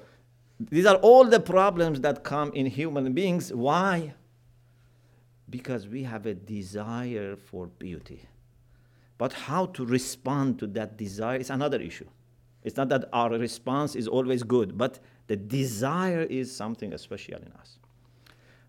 these 0.60 0.88
are 0.88 0.96
all 0.96 1.26
the 1.26 1.40
problems 1.40 2.02
that 2.02 2.24
come 2.24 2.52
in 2.54 2.66
human 2.66 3.14
beings. 3.14 3.54
Why? 3.54 4.16
Because 5.48 5.88
we 5.88 6.02
have 6.04 6.26
a 6.26 6.34
desire 6.34 7.36
for 7.36 7.68
beauty. 7.68 8.26
But 9.20 9.32
how 9.32 9.68
to 9.68 9.86
respond 9.86 10.58
to 10.58 10.68
that 10.68 10.98
desire 10.98 11.38
is 11.38 11.52
another 11.52 11.80
issue. 11.80 12.08
It's 12.64 12.78
not 12.78 12.90
that 12.90 13.06
our 13.12 13.32
response 13.32 13.96
is 13.96 14.08
always 14.08 14.44
good, 14.44 14.78
but 14.78 15.00
the 15.28 15.36
desire 15.36 16.24
is 16.24 16.56
something 16.56 16.96
special 16.98 17.38
in 17.38 17.52
us. 17.54 17.78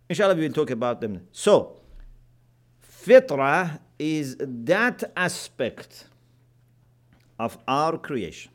Inshallah, 0.09 0.35
we 0.35 0.43
will 0.43 0.55
talk 0.55 0.71
about 0.71 1.01
them. 1.01 1.27
So, 1.33 1.81
fitra 2.83 3.81
is 3.99 4.37
that 4.39 5.05
aspect 5.17 6.07
of 7.39 7.59
our 7.67 7.99
creation 7.99 8.53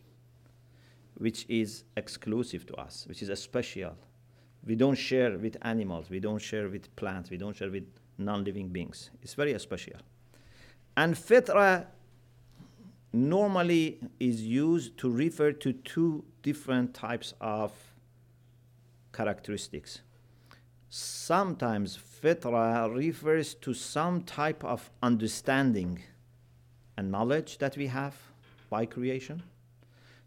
which 1.19 1.45
is 1.49 1.83
exclusive 1.95 2.65
to 2.67 2.75
us, 2.75 3.05
which 3.07 3.21
is 3.21 3.39
special. 3.39 3.95
We 4.65 4.75
don't 4.75 4.95
share 4.95 5.37
with 5.37 5.57
animals, 5.61 6.09
we 6.09 6.19
don't 6.19 6.39
share 6.39 6.69
with 6.69 6.93
plants, 6.95 7.29
we 7.29 7.37
don't 7.37 7.55
share 7.55 7.71
with 7.71 7.87
non 8.17 8.43
living 8.43 8.69
beings. 8.69 9.09
It's 9.21 9.33
very 9.33 9.57
special. 9.59 9.95
And 10.95 11.15
fitra 11.15 11.85
normally 13.13 13.99
is 14.19 14.41
used 14.41 14.97
to 14.97 15.09
refer 15.09 15.51
to 15.51 15.73
two 15.73 16.23
different 16.43 16.93
types 16.93 17.33
of 17.41 17.71
characteristics. 19.13 20.01
Sometimes 20.89 21.97
fitra 21.97 22.93
refers 22.95 23.53
to 23.55 23.73
some 23.73 24.21
type 24.21 24.63
of 24.63 24.89
understanding 25.03 26.01
and 26.95 27.11
knowledge 27.11 27.57
that 27.57 27.77
we 27.77 27.87
have 27.87 28.15
by 28.69 28.85
creation. 28.85 29.43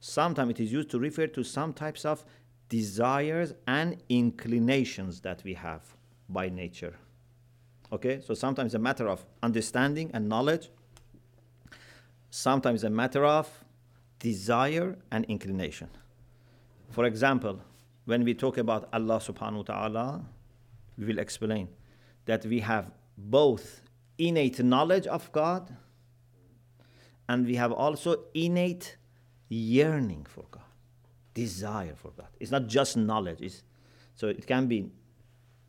Sometimes 0.00 0.50
it 0.50 0.60
is 0.60 0.72
used 0.72 0.90
to 0.90 0.99
refer 0.99 1.26
to 1.26 1.44
some 1.44 1.72
types 1.72 2.04
of 2.04 2.25
desires 2.68 3.54
and 3.66 3.96
inclinations 4.08 5.20
that 5.20 5.42
we 5.44 5.54
have 5.54 5.82
by 6.28 6.49
nature. 6.49 6.94
Okay, 7.92 8.20
so 8.25 8.34
sometimes 8.34 8.75
a 8.75 8.78
matter 8.78 9.08
of 9.08 9.25
understanding 9.42 10.10
and 10.14 10.28
knowledge, 10.28 10.70
sometimes 12.30 12.84
a 12.84 12.90
matter 12.90 13.25
of 13.25 13.64
desire 14.18 14.96
and 15.10 15.25
inclination. 15.26 15.88
For 16.90 17.04
example, 17.04 17.60
when 18.04 18.25
we 18.25 18.34
talk 18.34 18.58
about 18.58 18.88
Allah 18.92 19.18
subhanahu 19.18 19.56
wa 19.56 19.62
ta'ala, 19.62 20.25
we 20.99 21.04
will 21.04 21.18
explain 21.18 21.68
that 22.26 22.44
we 22.46 22.60
have 22.60 22.90
both 23.16 23.82
innate 24.18 24.62
knowledge 24.62 25.06
of 25.06 25.30
God 25.32 25.75
and 27.28 27.46
we 27.46 27.54
have 27.56 27.72
also 27.72 28.25
innate 28.34 28.96
yearning 29.49 30.26
for 30.28 30.44
God, 30.50 30.64
desire 31.34 31.94
for 31.94 32.10
God. 32.16 32.28
It's 32.38 32.50
not 32.50 32.66
just 32.66 32.96
knowledge. 32.96 33.40
It's, 33.40 33.62
so 34.14 34.28
it 34.28 34.46
can 34.46 34.66
be 34.66 34.90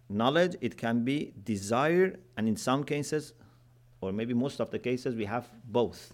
knowledge, 0.09 0.55
it 0.61 0.77
can 0.77 1.03
be 1.03 1.33
desire, 1.43 2.19
and 2.35 2.47
in 2.47 2.55
some 2.55 2.83
cases, 2.83 3.33
or 4.01 4.11
maybe 4.11 4.33
most 4.33 4.59
of 4.59 4.71
the 4.71 4.79
cases, 4.79 5.15
we 5.15 5.25
have 5.25 5.47
both. 5.65 6.13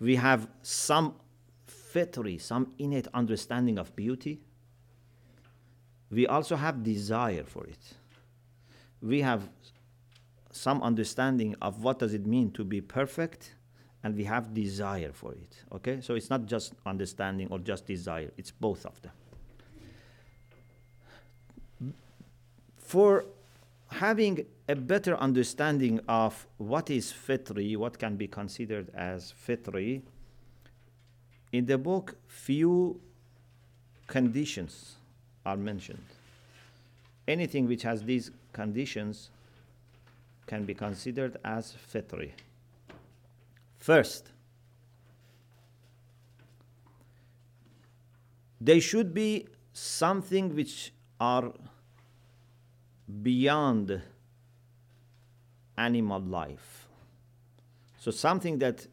We 0.00 0.16
have 0.16 0.48
some 0.62 1.14
fitri, 1.66 2.38
some 2.38 2.72
innate 2.78 3.08
understanding 3.14 3.78
of 3.78 3.94
beauty. 3.94 4.40
We 6.10 6.26
also 6.26 6.56
have 6.56 6.82
desire 6.82 7.44
for 7.44 7.66
it. 7.66 7.94
We 9.00 9.20
have 9.20 9.48
some 10.50 10.82
understanding 10.82 11.56
of 11.60 11.82
what 11.82 11.98
does 11.98 12.14
it 12.14 12.26
mean 12.26 12.50
to 12.52 12.64
be 12.64 12.80
perfect 12.80 13.54
and 14.04 14.14
we 14.14 14.24
have 14.24 14.54
desire 14.54 15.10
for 15.12 15.32
it 15.32 15.56
okay 15.72 16.00
so 16.00 16.14
it's 16.14 16.30
not 16.30 16.46
just 16.46 16.74
understanding 16.86 17.48
or 17.50 17.58
just 17.58 17.86
desire 17.86 18.30
it's 18.36 18.52
both 18.52 18.86
of 18.86 19.00
them 19.02 19.12
for 22.78 23.24
having 23.88 24.46
a 24.68 24.74
better 24.74 25.16
understanding 25.16 26.00
of 26.08 26.46
what 26.56 26.90
is 26.90 27.12
fitri, 27.12 27.76
what 27.76 27.98
can 27.98 28.16
be 28.16 28.26
considered 28.26 28.90
as 28.94 29.30
fitri, 29.32 30.02
in 31.52 31.66
the 31.66 31.78
book, 31.78 32.16
few 32.26 33.00
conditions 34.06 34.96
are 35.46 35.56
mentioned. 35.56 36.04
Anything 37.28 37.68
which 37.68 37.82
has 37.82 38.02
these 38.02 38.30
conditions 38.52 39.30
can 40.46 40.64
be 40.64 40.74
considered 40.74 41.36
as 41.44 41.72
fitri. 41.72 42.34
First, 43.78 44.30
they 48.60 48.80
should 48.80 49.14
be 49.14 49.46
something 49.72 50.56
which 50.56 50.92
are 51.20 51.52
beyond 53.22 54.02
animal 55.76 56.20
life. 56.20 56.88
So 57.98 58.10
something 58.10 58.58
that 58.58 58.86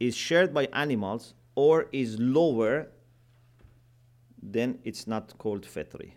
is 0.00 0.16
shared 0.16 0.52
by 0.52 0.68
animals 0.72 1.34
or 1.54 1.86
is 1.92 2.18
lower, 2.18 2.88
then 4.42 4.78
it's 4.84 5.06
not 5.06 5.36
called 5.38 5.64
fitri. 5.64 6.14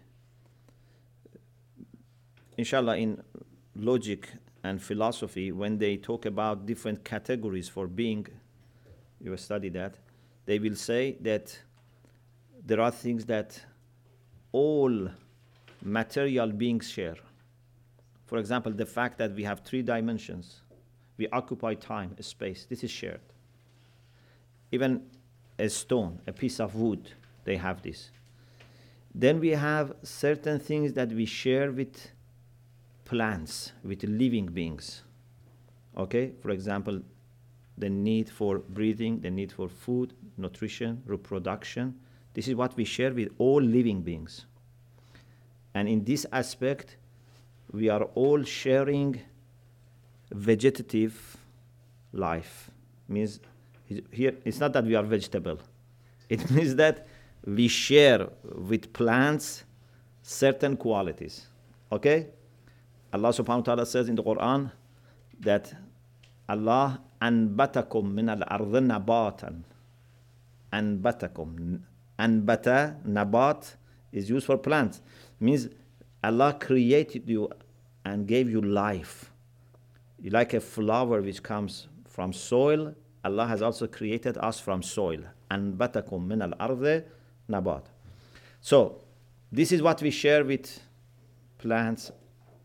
Inshallah, 2.58 2.98
in 2.98 3.22
logic 3.76 4.30
and 4.64 4.82
philosophy, 4.82 5.52
when 5.52 5.78
they 5.78 5.98
talk 5.98 6.26
about 6.26 6.66
different 6.66 7.04
categories 7.04 7.70
for 7.70 7.88
being, 7.88 8.26
you 9.22 9.30
will 9.32 9.38
study 9.38 9.70
that, 9.70 9.96
they 10.46 10.58
will 10.58 10.76
say 10.76 11.18
that 11.22 11.58
there 12.66 12.82
are 12.82 12.92
things 12.92 13.26
that 13.26 13.62
all 14.52 15.10
material 15.82 16.52
beings 16.52 16.90
share. 16.90 17.18
For 18.28 18.38
example, 18.38 18.74
the 18.74 18.86
fact 18.86 19.18
that 19.18 19.34
we 19.34 19.44
have 19.44 19.62
three 19.62 19.82
dimensions, 19.82 20.62
we 21.18 21.28
occupy 21.30 21.74
time, 21.74 22.16
space, 22.22 22.68
this 22.70 22.84
is 22.84 22.92
shared. 22.92 23.22
Even 24.72 25.02
a 25.58 25.70
stone, 25.70 26.20
a 26.28 26.34
piece 26.34 26.60
of 26.60 26.76
wood, 26.76 27.10
they 27.46 27.56
have 27.56 27.82
this. 27.82 28.12
Then 29.16 29.40
we 29.40 29.50
have 29.50 29.96
certain 30.04 30.60
things 30.60 30.94
that 30.94 31.10
we 31.10 31.26
share 31.26 31.72
with 31.72 32.12
plants, 33.06 33.72
with 33.84 34.04
living 34.04 34.48
beings. 34.48 35.04
Okay, 35.98 36.34
for 36.42 36.52
example, 36.52 37.02
the 37.78 37.90
need 37.90 38.30
for 38.30 38.60
breathing, 38.60 39.22
the 39.22 39.32
need 39.32 39.52
for 39.52 39.70
food, 39.70 40.14
nutrition, 40.36 41.02
reproduction. 41.06 41.96
This 42.34 42.50
is 42.50 42.56
what 42.56 42.76
we 42.76 42.84
share 42.84 43.14
with 43.14 43.30
all 43.38 43.62
living 43.62 44.02
beings. 44.02 44.46
And 45.74 45.88
in 45.88 46.04
this 46.04 46.26
aspect, 46.32 46.98
we 47.72 47.90
are 47.90 48.04
all 48.16 48.44
sharing 48.44 49.22
vegetative 50.32 51.38
life. 52.14 52.72
Means 53.08 53.40
here 54.12 54.36
it's 54.46 54.60
not 54.60 54.74
that 54.74 54.84
we 54.86 54.96
are 54.96 55.04
vegetable. 55.04 55.60
It 56.30 56.50
means 56.52 56.76
that 56.76 57.08
we 57.46 57.68
share 57.68 58.28
with 58.44 58.92
plants 58.94 59.64
certain 60.22 60.76
qualities. 60.76 61.48
Okay? 61.92 62.28
Allah 63.14 63.30
subhanahu 63.30 63.60
wa 63.60 63.62
ta'ala 63.64 63.86
says 63.86 64.10
in 64.10 64.16
the 64.16 64.24
Quran 64.24 64.72
that 65.40 65.74
Allah 66.50 67.00
anbatakum 67.22 68.12
min 68.14 68.30
al-ardh 68.30 68.84
nabatan. 68.84 69.64
Anbatakum. 70.74 71.80
Anbata, 72.20 73.02
nabat 73.08 73.76
is 74.12 74.30
used 74.30 74.46
for 74.46 74.58
plants. 74.58 75.02
Means 75.40 75.70
Allah 76.27 76.57
created 76.59 77.29
you 77.29 77.51
and 78.05 78.27
gave 78.27 78.51
you 78.51 78.61
life. 78.61 79.31
You 80.21 80.31
like 80.31 80.55
a 80.55 80.61
flower 80.61 81.21
which 81.21 81.43
comes 81.43 81.89
from 82.07 82.33
soil, 82.33 82.95
Allah 83.25 83.47
has 83.47 83.63
also 83.63 83.87
created 83.87 84.37
us 84.39 84.61
from 84.61 84.83
soil. 84.83 85.21
أنبتكم 85.51 86.29
من 86.29 86.55
الأرض 86.55 87.05
nabat. 87.49 87.85
So, 88.61 89.01
this 89.51 89.73
is 89.73 89.83
what 89.83 90.01
we 90.03 90.11
share 90.11 90.45
with 90.45 90.81
plants, 91.59 92.11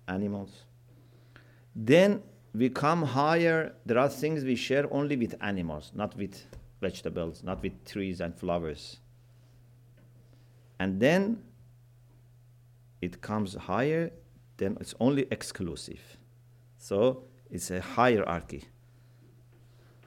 animals. 0.08 0.64
Then 1.76 2.24
we 2.54 2.70
come 2.70 3.04
higher. 3.04 3.76
There 3.86 4.00
are 4.00 4.10
things 4.10 4.44
we 4.44 4.56
share 4.56 4.92
only 4.92 5.16
with 5.16 5.36
animals, 5.42 5.92
not 5.94 6.16
with 6.16 6.44
vegetables, 6.82 7.44
not 7.44 7.62
with 7.62 7.86
trees 7.86 8.22
and 8.22 8.36
flowers. 8.36 9.00
And 10.80 11.00
then 11.00 11.44
it 13.03 13.21
comes 13.21 13.55
higher, 13.55 14.11
then 14.57 14.79
it's 14.81 14.95
only 15.01 15.27
exclusive. 15.31 16.01
So 16.79 17.25
it's 17.51 17.71
a 17.71 17.81
hierarchy. 17.81 18.65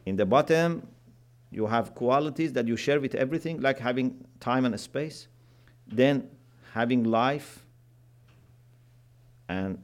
In 0.06 0.16
the 0.16 0.26
bottom, 0.26 0.88
you 1.52 1.68
have 1.68 1.94
qualities 1.94 2.54
that 2.54 2.68
you 2.68 2.78
share 2.78 3.00
with 3.00 3.14
everything, 3.16 3.62
like 3.62 3.78
having 3.78 4.26
time 4.40 4.66
and 4.66 4.80
space, 4.80 5.28
then 5.88 6.30
having 6.74 7.04
life 7.04 7.66
and 9.48 9.82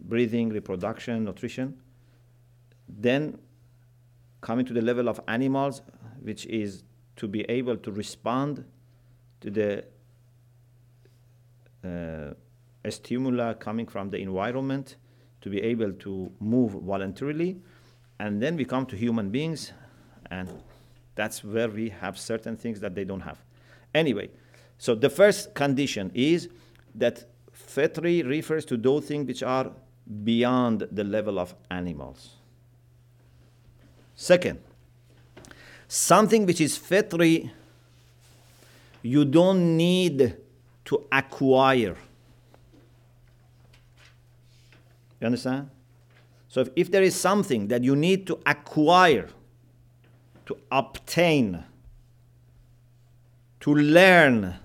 breathing, 0.00 0.48
reproduction, 0.48 1.24
nutrition, 1.24 1.78
then 2.88 3.38
coming 4.40 4.64
to 4.66 4.72
the 4.72 4.82
level 4.82 5.08
of 5.08 5.20
animals, 5.28 5.82
which 6.20 6.46
is 6.46 6.82
to 7.16 7.28
be 7.28 7.42
able 7.42 7.76
to 7.76 7.92
respond 7.92 8.64
to 9.40 9.50
the 9.50 9.84
Uh, 11.84 12.34
stimuli 12.88 13.54
coming 13.54 13.86
from 13.86 14.10
the 14.10 14.18
environment 14.18 14.96
to 15.40 15.48
be 15.50 15.60
able 15.62 15.92
to 15.92 16.32
move 16.40 16.72
voluntarily. 16.72 17.60
And 18.18 18.40
then 18.40 18.56
we 18.56 18.64
come 18.64 18.86
to 18.86 18.96
human 18.96 19.30
beings, 19.30 19.72
and 20.30 20.48
that's 21.14 21.42
where 21.42 21.68
we 21.68 21.88
have 21.88 22.18
certain 22.18 22.56
things 22.56 22.80
that 22.80 22.94
they 22.94 23.04
don't 23.04 23.20
have. 23.20 23.38
Anyway, 23.94 24.30
so 24.78 24.94
the 24.94 25.10
first 25.10 25.54
condition 25.54 26.10
is 26.14 26.48
that 26.94 27.24
fitri 27.52 28.22
refers 28.22 28.64
to 28.66 28.76
those 28.76 29.04
things 29.06 29.26
which 29.26 29.42
are 29.42 29.72
beyond 30.24 30.86
the 30.90 31.04
level 31.04 31.38
of 31.38 31.54
animals. 31.70 32.36
Second, 34.14 34.60
something 35.88 36.46
which 36.46 36.60
is 36.60 36.76
fitri, 36.76 37.50
you 39.02 39.24
don't 39.24 39.76
need 39.76 40.36
to 40.84 41.06
acquire. 41.12 41.96
You 45.20 45.26
understand? 45.26 45.70
So 46.48 46.60
if, 46.60 46.68
if 46.76 46.90
there 46.90 47.02
is 47.02 47.14
something 47.14 47.68
that 47.68 47.82
you 47.82 47.96
need 47.96 48.26
to 48.26 48.38
acquire, 48.44 49.28
to 50.46 50.56
obtain, 50.70 51.64
to 53.60 53.74
learn, 53.74 54.56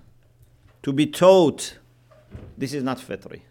to 0.83 0.91
be 0.91 1.05
taught, 1.05 1.77
this 2.57 2.73
is 2.73 2.83
not 2.83 2.99
fitri. 2.99 3.43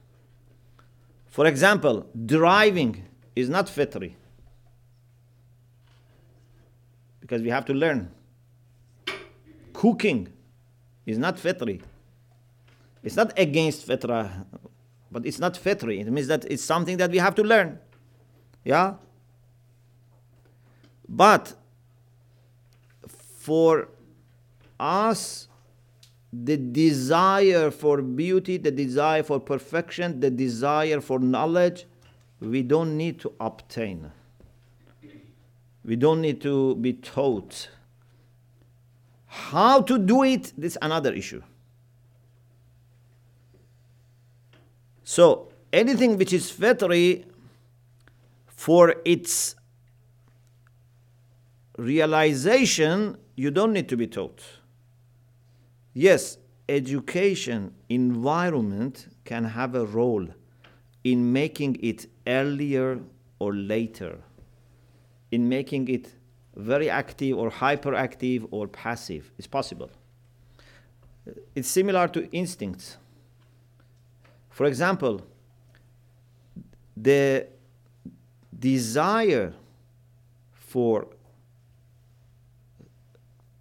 For 1.26 1.46
example, 1.46 2.06
driving 2.26 3.04
is 3.34 3.48
not 3.48 3.68
fitri 3.68 4.16
because 7.20 7.42
we 7.42 7.50
have 7.50 7.64
to 7.66 7.74
learn. 7.74 8.10
Cooking 9.72 10.28
is 11.04 11.18
not 11.18 11.38
fitri. 11.38 11.82
It's 13.06 13.14
not 13.14 13.32
against 13.38 13.86
fitra, 13.86 14.44
but 15.12 15.24
it's 15.24 15.38
not 15.38 15.56
fitri. 15.56 16.00
It 16.00 16.10
means 16.10 16.26
that 16.26 16.44
it's 16.50 16.64
something 16.64 16.96
that 16.96 17.12
we 17.12 17.18
have 17.18 17.36
to 17.36 17.44
learn. 17.44 17.78
Yeah? 18.64 18.94
But 21.08 21.54
for 23.38 23.86
us, 24.80 25.46
the 26.32 26.56
desire 26.56 27.70
for 27.70 28.02
beauty, 28.02 28.56
the 28.56 28.72
desire 28.72 29.22
for 29.22 29.38
perfection, 29.38 30.18
the 30.18 30.30
desire 30.30 31.00
for 31.00 31.20
knowledge, 31.20 31.86
we 32.40 32.64
don't 32.64 32.96
need 32.96 33.20
to 33.20 33.32
obtain. 33.38 34.10
We 35.84 35.94
don't 35.94 36.20
need 36.20 36.40
to 36.40 36.74
be 36.74 36.94
taught. 36.94 37.70
How 39.26 39.80
to 39.82 39.96
do 39.96 40.24
it, 40.24 40.52
this 40.58 40.72
is 40.72 40.78
another 40.82 41.12
issue. 41.12 41.42
So 45.08 45.52
anything 45.72 46.18
which 46.18 46.32
is 46.32 46.50
fitri 46.50 47.26
for 48.48 48.96
its 49.04 49.54
realization, 51.78 53.16
you 53.36 53.52
don't 53.52 53.72
need 53.72 53.88
to 53.88 53.96
be 53.96 54.08
taught. 54.08 54.42
Yes, 55.94 56.38
education, 56.68 57.72
environment 57.88 59.06
can 59.24 59.44
have 59.44 59.76
a 59.76 59.86
role 59.86 60.26
in 61.04 61.32
making 61.32 61.76
it 61.80 62.08
earlier 62.26 62.98
or 63.38 63.54
later, 63.54 64.18
in 65.30 65.48
making 65.48 65.86
it 65.86 66.16
very 66.56 66.90
active 66.90 67.38
or 67.38 67.48
hyperactive 67.48 68.48
or 68.50 68.66
passive. 68.66 69.30
It's 69.38 69.46
possible. 69.46 69.90
It's 71.54 71.68
similar 71.68 72.08
to 72.08 72.28
instincts. 72.32 72.96
For 74.56 74.64
example, 74.64 75.20
the 76.96 77.46
desire 78.58 79.52
for 80.50 81.08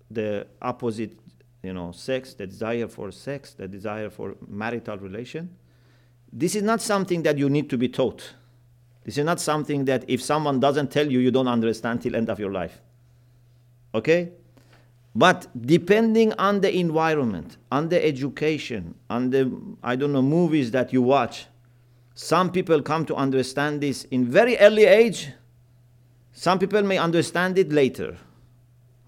the 0.09 0.47
opposite 0.61 1.19
you 1.61 1.73
know 1.73 1.91
sex 1.91 2.33
the 2.35 2.47
desire 2.47 2.87
for 2.87 3.11
sex 3.11 3.55
the 3.55 3.67
desire 3.67 4.09
for 4.09 4.37
marital 4.47 4.97
relation 4.97 5.49
this 6.31 6.55
is 6.55 6.63
not 6.63 6.81
something 6.81 7.23
that 7.23 7.37
you 7.37 7.49
need 7.49 7.69
to 7.71 7.77
be 7.77 7.89
taught. 7.89 8.33
This 9.03 9.17
is 9.17 9.25
not 9.25 9.41
something 9.41 9.83
that 9.85 10.05
if 10.07 10.21
someone 10.21 10.61
doesn't 10.61 10.91
tell 10.91 11.11
you 11.11 11.19
you 11.19 11.31
don't 11.31 11.49
understand 11.49 12.03
till 12.03 12.15
end 12.15 12.29
of 12.29 12.39
your 12.39 12.53
life. 12.53 12.79
Okay 13.93 14.31
but 15.15 15.47
depending 15.65 16.33
on 16.33 16.61
the 16.61 16.75
environment, 16.75 17.57
on 17.71 17.89
the 17.89 18.05
education, 18.05 18.95
on 19.09 19.29
the, 19.29 19.51
I 19.81 19.95
don't 19.95 20.11
know, 20.11 20.21
movies 20.21 20.71
that 20.71 20.91
you 20.91 21.01
watch, 21.01 21.47
Some 22.15 22.49
people 22.49 22.81
come 22.81 23.05
to 23.07 23.15
understand 23.15 23.81
this 23.81 24.05
in 24.05 24.25
very 24.25 24.57
early 24.57 24.85
age. 24.85 25.31
Some 26.31 26.59
people 26.59 26.81
may 26.81 26.97
understand 26.97 27.57
it 27.57 27.71
later. 27.73 28.17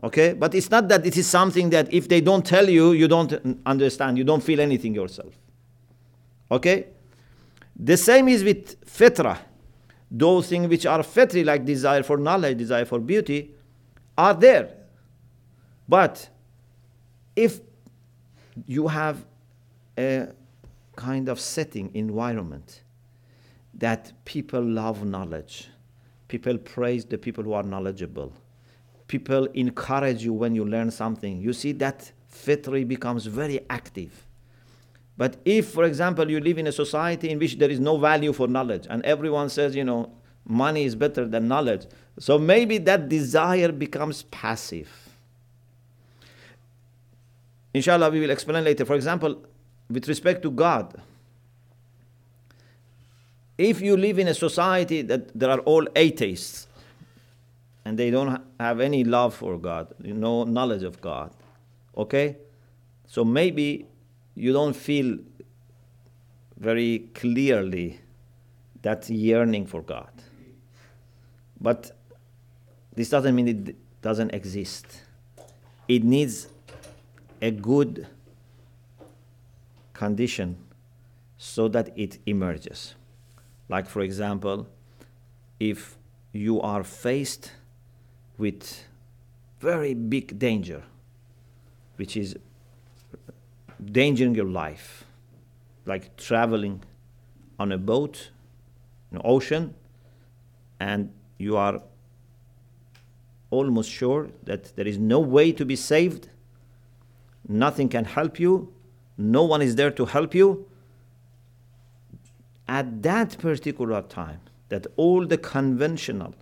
Okay? 0.04 0.34
But 0.34 0.54
it's 0.54 0.70
not 0.70 0.90
that 0.90 1.06
it 1.06 1.16
is 1.16 1.26
something 1.26 1.70
that 1.70 1.92
if 1.92 2.10
they 2.10 2.20
don't 2.20 2.46
tell 2.46 2.70
you, 2.70 2.92
you 2.92 3.08
don't 3.08 3.62
understand, 3.66 4.18
you 4.18 4.26
don't 4.26 4.44
feel 4.44 4.60
anything 4.60 4.94
yourself. 4.94 5.34
Okay? 6.52 6.88
The 7.78 7.96
same 7.96 8.28
is 8.28 8.44
with 8.44 8.86
fitra. 8.86 9.40
Those 10.12 10.50
things 10.50 10.68
which 10.68 10.86
are 10.86 11.02
fitri, 11.02 11.46
like 11.46 11.64
desire 11.64 12.04
for 12.04 12.18
knowledge, 12.18 12.58
desire 12.58 12.86
for 12.86 13.00
beauty, 13.00 13.56
are 14.18 14.34
there. 14.34 14.70
But 15.88 16.30
if 17.36 17.62
you 18.66 18.88
have 18.88 19.26
a 19.98 20.30
kind 20.96 21.30
of 21.30 21.40
setting, 21.40 21.92
environment, 21.94 22.82
that 23.76 24.12
people 24.26 24.62
love 24.62 25.06
knowledge, 25.06 25.70
people 26.28 26.58
praise 26.58 27.06
the 27.06 27.18
people 27.18 27.44
who 27.44 27.54
are 27.54 27.64
knowledgeable, 27.64 28.34
people 29.08 29.46
encourage 29.54 30.24
you 30.24 30.34
when 30.34 30.56
you 30.56 30.66
learn 30.66 30.92
something, 30.92 31.40
you 31.40 31.54
see 31.54 31.72
that 31.74 32.12
fitri 32.28 32.84
becomes 32.84 33.26
very 33.26 33.60
active. 33.70 34.26
But 35.16 35.38
if, 35.46 35.70
for 35.70 35.86
example, 35.86 36.30
you 36.30 36.40
live 36.40 36.58
in 36.58 36.68
a 36.68 36.72
society 36.72 37.30
in 37.30 37.40
which 37.40 37.58
there 37.58 37.70
is 37.70 37.80
no 37.80 37.98
value 37.98 38.34
for 38.34 38.48
knowledge 38.48 38.86
and 38.90 39.04
everyone 39.04 39.50
says, 39.50 39.76
you 39.76 39.84
know, 39.84 40.12
money 40.46 40.84
is 40.84 40.96
better 40.96 41.28
than 41.28 41.48
knowledge, 41.48 41.86
so 42.20 42.38
maybe 42.38 42.78
that 42.80 43.10
desire 43.10 43.72
becomes 43.72 44.24
passive. 44.24 45.07
Inshallah, 47.78 48.10
we 48.10 48.20
will 48.20 48.32
explain 48.32 48.64
later. 48.64 48.86
For 48.86 48.96
example, 48.96 49.44
with 49.88 50.08
respect 50.08 50.42
to 50.42 50.50
God, 50.50 51.00
if 53.56 53.82
you 53.82 53.96
live 53.96 54.18
in 54.18 54.28
a 54.28 54.34
society 54.34 55.04
that 55.04 55.38
there 55.38 55.52
are 55.52 55.60
all 55.60 55.88
atheists 55.96 56.68
and 57.86 57.98
they 57.98 58.10
don't 58.10 58.42
have 58.60 58.80
any 58.80 59.04
love 59.04 59.36
for 59.36 59.60
God, 59.60 59.94
no 60.00 60.44
knowledge 60.44 60.82
of 60.82 61.00
God, 61.02 61.32
okay? 61.96 62.38
So 63.06 63.24
maybe 63.24 63.86
you 64.34 64.54
don't 64.54 64.76
feel 64.76 65.20
very 66.58 67.10
clearly 67.14 68.00
that 68.82 69.08
yearning 69.08 69.68
for 69.68 69.84
God. 69.84 70.10
But 71.62 71.92
this 72.96 73.10
doesn't 73.10 73.36
mean 73.36 73.48
it 73.48 73.76
doesn't 74.02 74.34
exist. 74.34 75.04
It 75.88 76.04
needs 76.04 76.48
a 77.42 77.52
good 77.52 78.08
condition 79.94 80.58
so 81.38 81.68
that 81.68 81.92
it 81.96 82.20
emerges. 82.26 82.96
Like, 83.70 83.88
for 83.88 84.02
example, 84.02 84.68
if 85.60 85.98
you 86.32 86.62
are 86.62 86.84
faced 86.84 87.52
with 88.38 88.84
very 89.60 89.94
big 89.94 90.38
danger, 90.38 90.84
which 91.96 92.16
is 92.16 92.36
endangering 93.80 94.36
your 94.36 94.46
life, 94.46 95.06
like 95.86 96.16
traveling 96.18 96.84
on 97.60 97.72
a 97.72 97.78
boat 97.78 98.30
in 99.12 99.18
the 99.18 99.24
ocean, 99.24 99.74
and 100.80 101.12
you 101.38 101.58
are 101.58 101.82
almost 103.50 103.90
sure 103.90 104.30
that 104.44 104.76
there 104.76 104.88
is 104.88 104.98
no 104.98 105.20
way 105.20 105.52
to 105.52 105.66
be 105.66 105.76
saved, 105.76 106.30
nothing 107.48 107.90
can 107.90 108.06
help 108.06 108.40
you, 108.40 108.74
no 109.18 109.44
one 109.44 109.62
is 109.62 109.76
there 109.76 109.92
to 109.92 110.06
help 110.06 110.36
you, 110.36 110.68
at 112.68 113.02
that 113.04 113.38
particular 113.38 114.02
time, 114.02 114.42
that 114.70 114.86
all 114.98 115.26
the 115.26 115.38
conventional 115.38 116.36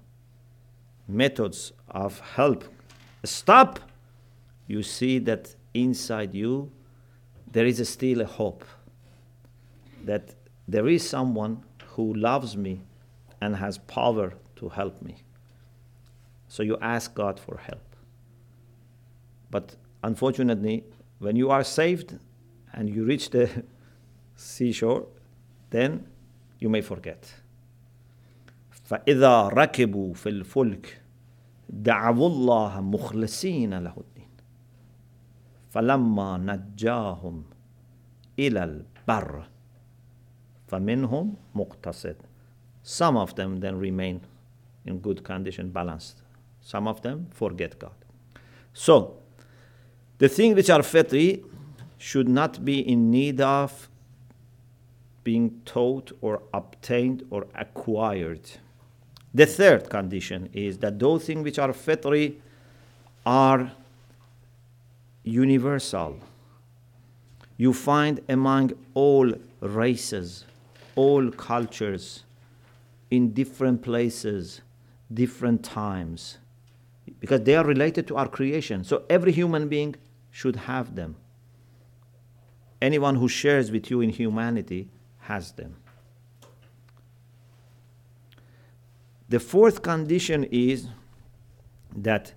methods 1.08 1.72
of 1.89 2.20
help 2.20 2.63
stop, 3.24 3.80
you 4.68 4.82
see 4.82 5.20
that 5.20 5.56
inside 5.74 6.34
you 6.34 6.72
there 7.52 7.65
is 7.65 7.88
still 7.88 8.22
a 8.22 8.26
hope 8.26 8.65
that 10.04 10.36
there 10.68 10.88
is 10.88 11.08
someone 11.08 11.63
who 11.89 12.13
loves 12.13 12.58
me 12.58 12.82
and 13.41 13.56
has 13.56 13.78
power 13.78 14.34
to 14.56 14.70
help 14.70 15.02
me. 15.02 15.15
So 16.48 16.63
you 16.63 16.78
ask 16.82 17.13
God 17.13 17.39
for 17.39 17.58
help. 17.58 17.96
But 19.50 19.76
unfortunately, 20.04 20.84
when 21.19 21.37
you 21.37 21.51
are 21.51 21.64
saved 21.64 22.19
and 22.73 22.88
you 22.88 23.05
reach 23.05 23.31
the 23.31 23.49
seashore, 24.37 25.07
then 25.71 26.07
you 26.59 26.69
may 26.69 26.81
forget. 26.81 27.43
فإذا 28.71 29.49
ركبوا 29.49 30.14
في 30.14 30.29
الفلك 30.29 31.03
دعوا 31.69 32.29
الله 32.29 32.81
مخلصين 32.81 33.79
له 33.79 33.95
الدين 33.97 34.29
فلما 35.71 36.37
نجاهم 36.38 37.45
إلى 38.38 38.64
البر 38.64 39.49
فمنهم 40.69 41.35
مقتصد 41.55 42.16
Some 42.83 43.16
of 43.16 43.35
them 43.35 43.61
then 43.61 43.77
remain 43.79 44.23
in 44.87 44.99
good 45.01 45.23
condition, 45.23 45.71
balanced. 45.71 46.23
Some 46.61 46.88
of 46.88 47.03
them 47.03 47.29
forget 47.31 47.79
God. 47.79 47.95
So, 48.73 49.19
the 50.17 50.30
things 50.30 50.56
which 50.56 50.69
are 50.69 50.84
fitri 50.84 51.43
should 51.97 52.30
not 52.30 52.63
be 52.63 52.80
in 52.80 53.12
need 53.12 53.41
of 53.41 53.89
being 55.23 55.62
taught 55.65 56.12
or 56.21 56.41
obtained 56.54 57.25
or 57.30 57.47
acquired. 57.56 58.41
The 59.34 59.45
third 59.45 59.89
condition 59.89 60.49
is 60.54 60.78
that 60.78 60.99
those 60.99 61.25
things 61.25 61.43
which 61.43 61.60
are 61.60 61.73
fitri 61.73 62.39
are 63.25 63.71
universal. 65.23 66.19
You 67.58 67.73
find 67.73 68.21
among 68.30 68.73
all 68.93 69.34
races, 69.60 70.45
all 70.95 71.32
cultures, 71.32 72.23
in 73.10 73.34
different 73.34 73.82
places, 73.82 74.62
different 75.13 75.63
times, 75.63 76.38
because 77.19 77.41
they 77.41 77.56
are 77.56 77.65
related 77.65 78.08
to 78.08 78.17
our 78.17 78.28
creation. 78.28 78.84
So 78.84 79.04
every 79.10 79.32
human 79.32 79.67
being 79.67 79.95
should 80.36 80.58
have 80.58 80.95
them. 80.95 81.15
Anyone 82.82 83.15
who 83.15 83.30
shares 83.30 83.71
with 83.71 83.89
you 83.89 84.02
in 84.02 84.10
humanity 84.10 84.89
has 85.19 85.54
them. 85.54 85.78
The 89.30 89.39
fourth 89.39 89.82
condition 89.82 90.43
is 90.52 90.89
that 91.95 92.34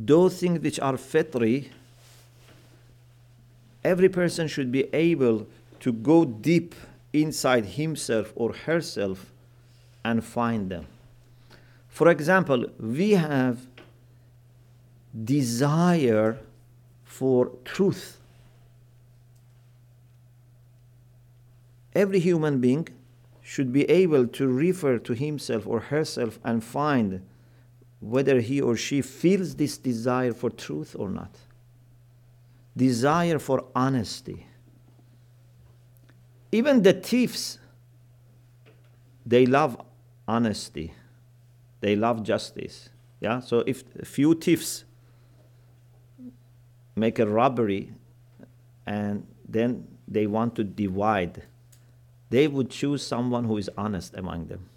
those 0.00 0.40
things 0.40 0.60
which 0.60 0.80
are 0.80 0.96
fitri, 0.96 1.70
every 3.84 4.08
person 4.08 4.48
should 4.48 4.72
be 4.72 4.88
able 4.94 5.46
to 5.80 5.92
go 5.92 6.24
deep 6.24 6.74
inside 7.12 7.66
himself 7.66 8.32
or 8.36 8.54
herself 8.54 9.30
and 10.02 10.24
find 10.24 10.70
them. 10.70 10.86
For 11.88 12.08
example, 12.08 12.64
we 12.80 13.10
have 13.10 13.58
desire 15.24 16.38
for 17.18 17.50
truth. 17.64 18.20
Every 21.92 22.20
human 22.20 22.60
being 22.60 22.86
should 23.42 23.72
be 23.72 23.84
able 23.90 24.28
to 24.28 24.46
refer 24.46 24.98
to 24.98 25.14
himself 25.14 25.66
or 25.66 25.80
herself 25.80 26.38
and 26.44 26.62
find 26.62 27.22
whether 27.98 28.38
he 28.40 28.60
or 28.60 28.76
she 28.76 29.02
feels 29.02 29.56
this 29.56 29.78
desire 29.78 30.32
for 30.32 30.48
truth 30.48 30.94
or 30.96 31.08
not. 31.08 31.34
Desire 32.76 33.40
for 33.40 33.64
honesty. 33.74 34.46
Even 36.52 36.84
the 36.84 36.92
thieves, 36.92 37.58
they 39.26 39.44
love 39.44 39.76
honesty. 40.28 40.94
They 41.80 41.96
love 41.96 42.22
justice. 42.22 42.90
Yeah? 43.18 43.40
So 43.40 43.64
if 43.66 43.82
a 43.98 44.04
few 44.04 44.36
thieves 44.36 44.84
make 46.98 47.18
a 47.18 47.26
robbery 47.26 47.92
and 48.86 49.26
then 49.48 49.86
they 50.06 50.26
want 50.26 50.54
to 50.56 50.64
divide, 50.64 51.42
they 52.30 52.48
would 52.48 52.70
choose 52.70 53.06
someone 53.06 53.44
who 53.44 53.56
is 53.56 53.70
honest 53.76 54.14
among 54.14 54.46
them. 54.46 54.68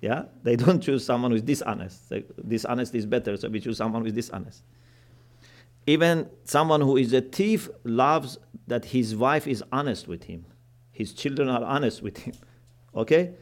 Yeah? 0.00 0.24
They 0.42 0.56
don't 0.56 0.80
choose 0.80 1.04
someone 1.04 1.30
who 1.30 1.36
is 1.36 1.42
dishonest. 1.42 2.10
Like, 2.10 2.28
dishonest 2.46 2.94
is 2.94 3.06
better, 3.06 3.36
so 3.36 3.48
we 3.48 3.60
choose 3.60 3.78
someone 3.78 4.02
who 4.02 4.08
is 4.08 4.12
dishonest. 4.12 4.62
Even 5.86 6.28
someone 6.44 6.80
who 6.80 6.96
is 6.96 7.12
a 7.12 7.20
thief 7.20 7.68
loves 7.84 8.38
that 8.66 8.86
his 8.86 9.14
wife 9.14 9.46
is 9.46 9.62
honest 9.70 10.08
with 10.08 10.24
him. 10.24 10.44
His 10.92 11.12
children 11.12 11.48
are 11.48 11.62
honest 11.64 12.02
with 12.02 12.18
him. 12.18 12.34
Okay? 12.96 13.32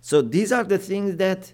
So 0.00 0.22
these 0.22 0.50
are 0.50 0.64
the 0.64 0.78
things 0.78 1.16
that 1.16 1.52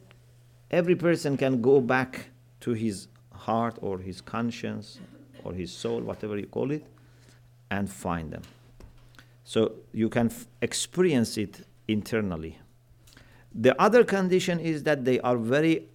every 0.70 0.94
person 0.94 1.36
can 1.36 1.60
go 1.60 1.80
back 1.80 2.30
to 2.60 2.74
his 2.74 3.08
heart 3.32 3.76
or 3.80 3.98
his 3.98 4.20
conscience 4.20 5.00
or 5.44 5.52
his 5.52 5.72
soul, 5.72 6.00
whatever 6.00 6.38
you 6.38 6.46
call 6.46 6.70
it, 6.70 6.84
and 7.70 7.90
find 7.90 8.30
them. 8.32 8.42
So 9.44 9.72
you 9.92 10.08
can 10.08 10.26
f- 10.26 10.46
experience 10.62 11.36
it 11.36 11.66
internally. 11.88 12.58
The 13.52 13.80
other 13.80 14.04
condition 14.04 14.60
is 14.60 14.84
that 14.84 15.04
they 15.04 15.18
are 15.20 15.36
very 15.36 15.88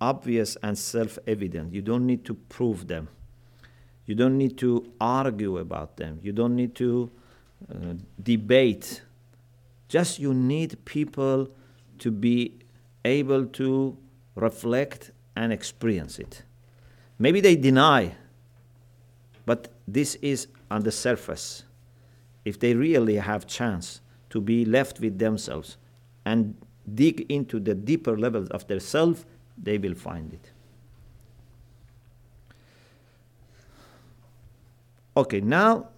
obvious 0.00 0.56
and 0.62 0.76
self 0.78 1.18
evident. 1.26 1.72
You 1.72 1.82
don't 1.82 2.06
need 2.06 2.24
to 2.26 2.34
prove 2.34 2.86
them. 2.86 3.08
You 4.06 4.14
don't 4.14 4.36
need 4.36 4.58
to 4.58 4.92
argue 5.00 5.58
about 5.58 5.96
them. 5.96 6.18
You 6.22 6.32
don't 6.32 6.56
need 6.56 6.74
to 6.76 7.10
uh, 7.72 7.94
debate. 8.22 9.02
Just 9.88 10.18
you 10.18 10.34
need 10.34 10.84
people 10.84 11.48
to 11.98 12.10
be 12.10 12.58
able 13.04 13.46
to 13.46 13.96
reflect 14.34 15.12
and 15.36 15.52
experience 15.52 16.18
it. 16.18 16.42
Maybe 17.22 17.40
they 17.40 17.54
deny, 17.54 18.16
but 19.46 19.68
this 19.86 20.16
is 20.16 20.48
on 20.72 20.82
the 20.82 20.90
surface. 20.90 21.62
If 22.44 22.58
they 22.58 22.74
really 22.74 23.14
have 23.14 23.46
chance 23.46 24.00
to 24.30 24.40
be 24.40 24.64
left 24.64 24.98
with 24.98 25.20
themselves 25.20 25.76
and 26.24 26.56
dig 26.92 27.24
into 27.30 27.60
the 27.60 27.76
deeper 27.76 28.18
levels 28.18 28.48
of 28.48 28.66
their 28.66 28.80
self, 28.80 29.24
they 29.56 29.78
will 29.78 29.94
find 29.94 30.32
it. 30.32 30.50
Okay, 35.16 35.40
now 35.40 35.90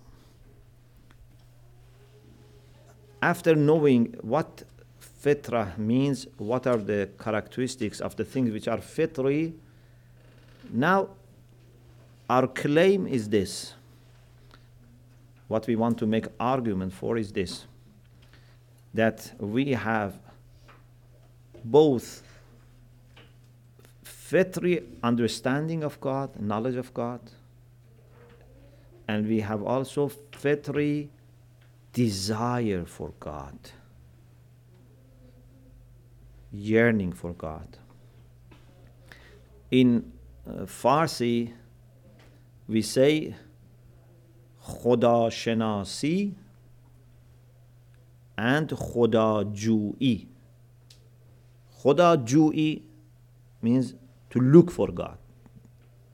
after 3.23 3.55
knowing 3.55 4.15
what 4.21 4.65
fitra 5.01 5.79
means, 5.79 6.27
what 6.37 6.67
are 6.67 6.77
the 6.77 7.09
characteristics 7.19 8.03
of 8.03 8.15
the 8.17 8.27
things 8.27 8.51
which 8.51 8.69
are 8.69 8.83
fitri, 8.83 9.55
now 10.75 11.09
our 12.29 12.49
claim 12.49 13.07
is 13.07 13.29
this. 13.29 13.75
What 15.47 15.69
we 15.69 15.77
want 15.77 15.99
to 15.99 16.07
make 16.07 16.27
argument 16.41 16.93
for 16.93 17.17
is 17.17 17.33
this 17.33 17.67
that 18.93 19.33
we 19.39 19.73
have 19.73 20.15
both 21.65 22.23
fitri 24.03 24.83
understanding 25.03 25.85
of 25.85 26.01
God, 26.01 26.41
knowledge 26.41 26.77
of 26.77 26.93
God, 26.95 27.21
and 29.07 29.29
we 29.29 29.41
have 29.41 29.63
also 29.63 30.11
fitri 30.33 31.09
desire 31.93 32.85
for 32.85 33.13
God, 33.21 33.59
yearning 36.53 37.13
for 37.13 37.33
God. 37.33 37.77
In 39.71 40.13
Farsi, 40.46 41.52
we 42.68 42.83
say 42.83 43.35
Khoda 44.66 45.28
Shenasi 45.30 46.35
and 48.37 48.68
Khoda 48.68 49.44
Jui. 49.54 50.26
Khoda 51.83 52.16
Jui 52.26 52.83
means 53.62 53.94
to 54.30 54.40
look 54.40 54.70
for 54.70 54.88
God, 54.88 55.16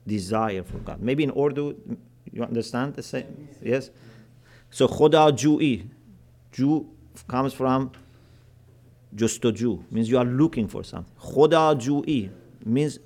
desire 0.06 0.62
for 0.62 0.78
God. 0.78 1.00
Maybe 1.00 1.24
in 1.24 1.30
Urdu, 1.36 1.98
you 2.32 2.42
understand 2.42 2.94
the 2.94 3.02
same? 3.02 3.48
Yes? 3.62 3.90
So 4.70 4.86
Khoda 4.86 5.32
Jui, 5.32 5.88
Ju 6.52 6.88
comes 7.26 7.52
from 7.52 7.90
just 9.14 9.42
to 9.42 9.84
means 9.90 10.08
you 10.08 10.18
are 10.18 10.24
looking 10.24 10.68
for 10.68 10.84
something. 10.84 11.12
Khoda 11.20 11.74
Jui 11.80 12.30
means 12.64 13.00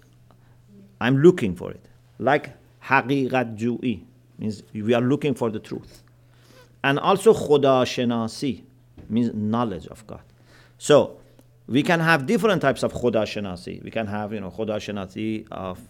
I'm 1.01 1.19
looking 1.19 1.55
for 1.55 1.71
it. 1.71 1.89
Like 2.19 2.53
haqiqat 2.85 3.57
ju'i 3.57 4.03
means 4.39 4.63
we 4.73 4.95
are 4.95 5.01
looking 5.01 5.35
for 5.35 5.51
the 5.51 5.59
truth. 5.59 6.03
And 6.83 6.99
also 6.99 7.33
khuda 7.33 7.85
shenasi 7.85 8.63
means 9.09 9.33
knowledge 9.35 9.87
of 9.87 10.07
God. 10.07 10.23
So 10.79 11.19
we 11.67 11.83
can 11.83 12.01
have 12.01 12.27
different 12.27 12.61
types 12.63 12.83
of 12.83 12.93
khuda 12.93 13.25
shenasi. 13.25 13.83
We 13.83 13.91
can 13.91 14.07
have 14.07 14.33
you 14.33 14.41
know 14.41 14.51
khuda 14.51 14.77
shenasi 14.77 15.47
of 15.51 15.81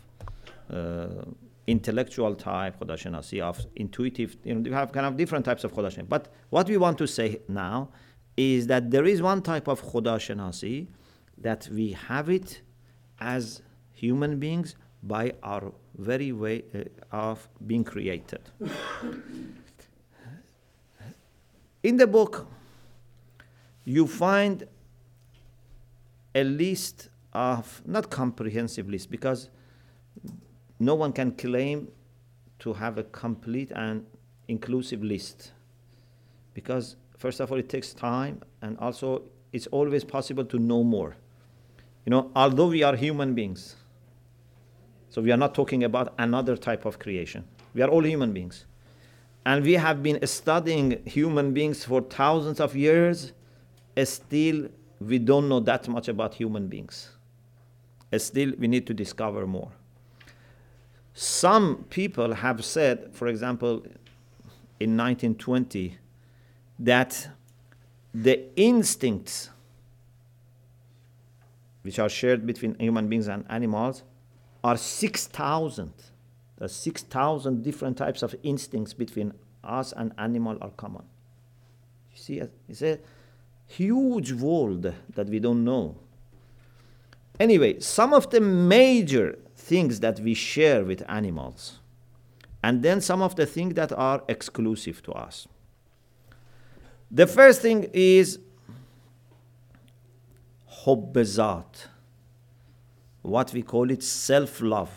uh, 0.71 1.25
intellectual 1.67 2.35
type, 2.35 2.79
khuda 2.79 2.95
shenasi 2.95 3.41
of 3.41 3.65
intuitive. 3.77 4.37
You 4.45 4.55
know, 4.55 4.61
we 4.61 4.71
have 4.71 4.93
kind 4.93 5.07
of 5.07 5.17
different 5.17 5.45
types 5.45 5.65
of 5.65 5.73
khuda 5.73 5.93
shenasi. 5.93 6.09
But 6.09 6.29
what 6.51 6.69
we 6.69 6.77
want 6.77 6.99
to 6.99 7.07
say 7.07 7.41
now 7.49 7.91
is 8.37 8.67
that 8.69 8.91
there 8.91 9.05
is 9.05 9.23
one 9.23 9.43
type 9.43 9.69
of 9.69 9.83
khuda 9.83 10.17
shenasi 10.19 10.87
that 11.39 11.69
we 11.73 11.93
have 11.93 12.29
it 12.31 12.61
as 13.21 13.63
human 13.93 14.39
beings 14.39 14.77
by 15.07 15.33
our 15.43 15.73
very 15.99 16.33
way 16.33 16.65
uh, 16.75 17.17
of 17.17 17.49
being 17.67 17.85
created. 17.85 18.41
In 21.83 21.99
the 21.99 22.07
book, 22.07 22.47
you 23.85 24.07
find 24.07 24.67
a 26.35 26.43
list 26.43 27.11
of, 27.33 27.83
not 27.85 28.11
comprehensive 28.11 28.89
list, 28.89 29.11
because 29.11 29.51
no 30.79 30.95
one 30.95 31.13
can 31.13 31.33
claim 31.33 31.89
to 32.61 32.73
have 32.73 32.97
a 32.97 33.05
complete 33.05 33.71
and 33.73 34.07
inclusive 34.49 35.05
list. 35.05 35.53
Because, 36.55 36.97
first 37.19 37.41
of 37.41 37.53
all, 37.53 37.59
it 37.59 37.69
takes 37.69 37.93
time, 37.93 38.41
and 38.63 38.79
also 38.79 39.23
it's 39.53 39.67
always 39.67 40.03
possible 40.03 40.45
to 40.47 40.59
know 40.59 40.83
more. 40.83 41.17
You 42.07 42.11
know, 42.11 42.31
although 42.35 42.69
we 42.69 42.83
are 42.83 42.97
human 42.97 43.35
beings, 43.35 43.77
so 45.15 45.23
we 45.23 45.31
are 45.31 45.37
not 45.37 45.55
talking 45.55 45.85
about 45.85 46.13
another 46.19 46.57
type 46.57 46.85
of 46.85 46.99
creation. 46.99 47.45
We 47.73 47.83
are 47.83 47.89
all 47.89 48.05
human 48.05 48.33
beings. 48.33 48.65
And 49.47 49.65
we 49.65 49.75
have 49.75 50.03
been 50.03 50.27
studying 50.27 51.05
human 51.07 51.55
beings 51.55 51.85
for 51.85 52.01
thousands 52.01 52.59
of 52.59 52.75
years 52.75 53.33
still 54.03 54.71
we 54.99 55.21
don't 55.21 55.49
know 55.49 55.61
that 55.61 55.87
much 55.87 56.09
about 56.09 56.35
human 56.35 56.67
beings. 56.67 57.11
Still, 58.17 58.55
we 58.59 58.67
need 58.67 58.89
to 58.89 58.95
discover 58.95 59.47
more. 59.47 59.71
Some 61.13 61.85
people 61.91 62.35
have 62.35 62.65
said, 62.65 63.11
for 63.13 63.29
example, 63.29 63.85
in 64.81 64.97
1920, 64.97 65.97
that 66.81 67.29
the 68.13 68.41
instincts 68.57 69.51
which 71.83 72.01
are 72.01 72.09
shared 72.09 72.45
between 72.45 72.75
human 72.81 73.09
beings 73.09 73.29
and 73.29 73.45
animals 73.49 74.03
are 74.65 74.79
6,000. 74.79 75.93
There 76.57 76.69
6,000 76.69 77.63
different 77.63 77.99
types 77.99 78.23
of 78.23 78.35
instincts 78.43 78.95
between 78.95 79.35
us 79.63 79.93
and 79.93 80.13
animal 80.17 80.57
are 80.63 80.71
common. 80.71 81.05
You 82.13 82.19
see, 82.19 82.41
uh, 82.41 82.47
it's 82.69 82.83
a 82.83 82.99
huge 83.67 84.33
world 84.33 84.93
that 85.15 85.29
we 85.29 85.39
don't 85.39 85.65
know. 85.65 85.97
Anyway, 87.39 87.81
some 87.81 88.15
of 88.15 88.31
the 88.31 88.41
major 88.41 89.39
things 89.55 90.01
that 90.01 90.21
we 90.21 90.35
share 90.35 90.85
with 90.85 91.03
animals, 91.09 91.81
and 92.63 92.83
then 92.83 93.01
some 93.01 93.21
of 93.21 93.37
the 93.37 93.45
things 93.45 93.75
that 93.75 93.93
are 93.93 94.23
exclusive 94.29 95.03
to 95.03 95.13
us. 95.13 95.47
The 97.11 97.27
first 97.27 97.61
thing 97.61 97.91
is 97.93 98.39
hubbezat, 100.85 101.89
what 103.25 103.53
we 103.53 103.63
call 103.63 103.91
it 103.91 104.03
self 104.03 104.61
love. 104.61 104.91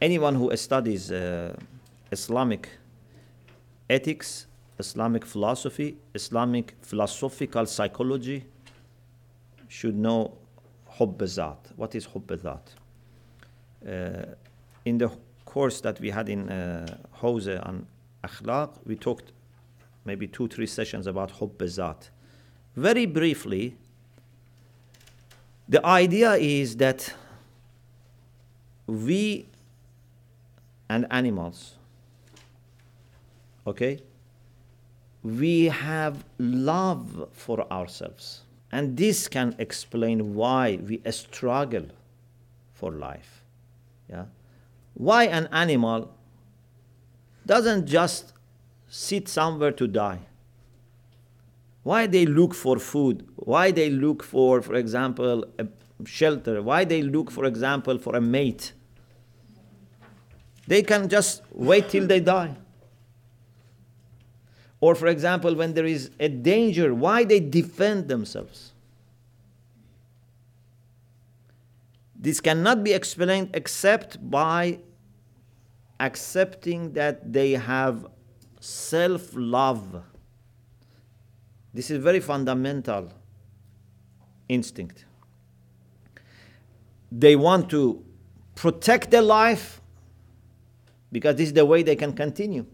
Anyone 0.00 0.34
who 0.34 0.56
studies 0.56 1.12
uh, 1.12 1.54
Islamic 2.10 2.68
ethics 3.88 4.46
Islamic 4.78 5.24
philosophy, 5.24 5.96
Islamic 6.14 6.74
philosophical 6.82 7.66
psychology 7.66 8.44
should 9.68 9.96
know 9.96 10.32
hubbazat. 10.98 11.58
What 11.76 11.94
is 11.94 12.06
hubbazat? 12.06 12.60
Uh, 13.86 14.34
in 14.84 14.98
the 14.98 15.10
course 15.44 15.80
that 15.82 16.00
we 16.00 16.10
had 16.10 16.28
in 16.28 16.48
uh, 16.48 16.86
Hose 17.12 17.48
on 17.48 17.86
Akhlaq, 18.24 18.70
we 18.86 18.96
talked 18.96 19.32
maybe 20.04 20.26
two, 20.26 20.48
three 20.48 20.66
sessions 20.66 21.06
about 21.06 21.30
hubbazat. 21.38 22.10
Very 22.74 23.06
briefly, 23.06 23.76
the 25.72 25.84
idea 25.86 26.34
is 26.34 26.76
that 26.76 27.14
we 28.86 29.48
and 30.90 31.06
animals, 31.10 31.76
okay, 33.66 34.02
we 35.22 35.64
have 35.66 36.24
love 36.38 37.26
for 37.32 37.72
ourselves. 37.72 38.42
And 38.70 38.98
this 38.98 39.28
can 39.28 39.54
explain 39.58 40.34
why 40.34 40.78
we 40.86 41.00
struggle 41.10 41.86
for 42.74 42.92
life. 42.92 43.42
Yeah? 44.10 44.26
Why 44.92 45.24
an 45.24 45.48
animal 45.52 46.14
doesn't 47.46 47.86
just 47.86 48.34
sit 48.90 49.26
somewhere 49.26 49.72
to 49.72 49.86
die. 49.86 50.18
Why 51.82 52.06
they 52.06 52.26
look 52.26 52.54
for 52.54 52.78
food? 52.78 53.26
Why 53.36 53.70
they 53.70 53.90
look 53.90 54.22
for, 54.22 54.62
for 54.62 54.74
example, 54.74 55.44
a 55.58 55.66
shelter? 56.04 56.62
Why 56.62 56.84
they 56.84 57.02
look, 57.02 57.30
for 57.30 57.44
example, 57.44 57.98
for 57.98 58.14
a 58.14 58.20
mate? 58.20 58.72
They 60.66 60.82
can 60.82 61.08
just 61.08 61.42
wait 61.50 61.88
till 61.88 62.06
they 62.06 62.20
die. 62.20 62.56
Or, 64.80 64.94
for 64.94 65.08
example, 65.08 65.54
when 65.54 65.74
there 65.74 65.86
is 65.86 66.10
a 66.18 66.28
danger, 66.28 66.94
why 66.94 67.24
they 67.24 67.40
defend 67.40 68.08
themselves. 68.08 68.72
This 72.16 72.40
cannot 72.40 72.84
be 72.84 72.92
explained 72.92 73.50
except 73.54 74.30
by 74.30 74.78
accepting 75.98 76.92
that 76.92 77.32
they 77.32 77.52
have 77.52 78.06
self 78.60 79.30
love. 79.34 80.04
This 81.74 81.90
is 81.90 82.02
very 82.02 82.20
fundamental 82.20 83.12
instinct. 84.48 85.04
They 87.10 87.36
want 87.36 87.70
to 87.70 88.04
protect 88.54 89.10
their 89.10 89.22
life 89.22 89.80
because 91.10 91.36
this 91.36 91.48
is 91.48 91.54
the 91.54 91.64
way 91.64 91.82
they 91.82 91.96
can 91.96 92.12
continue. 92.12 92.66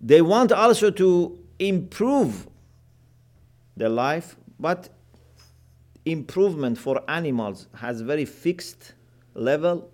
They 0.00 0.22
want 0.22 0.52
also 0.52 0.90
to 0.90 1.38
improve 1.58 2.48
their 3.76 3.88
life, 3.88 4.36
but 4.58 4.88
improvement 6.04 6.78
for 6.78 7.02
animals 7.08 7.68
has 7.74 8.00
very 8.00 8.24
fixed 8.24 8.92
level. 9.34 9.90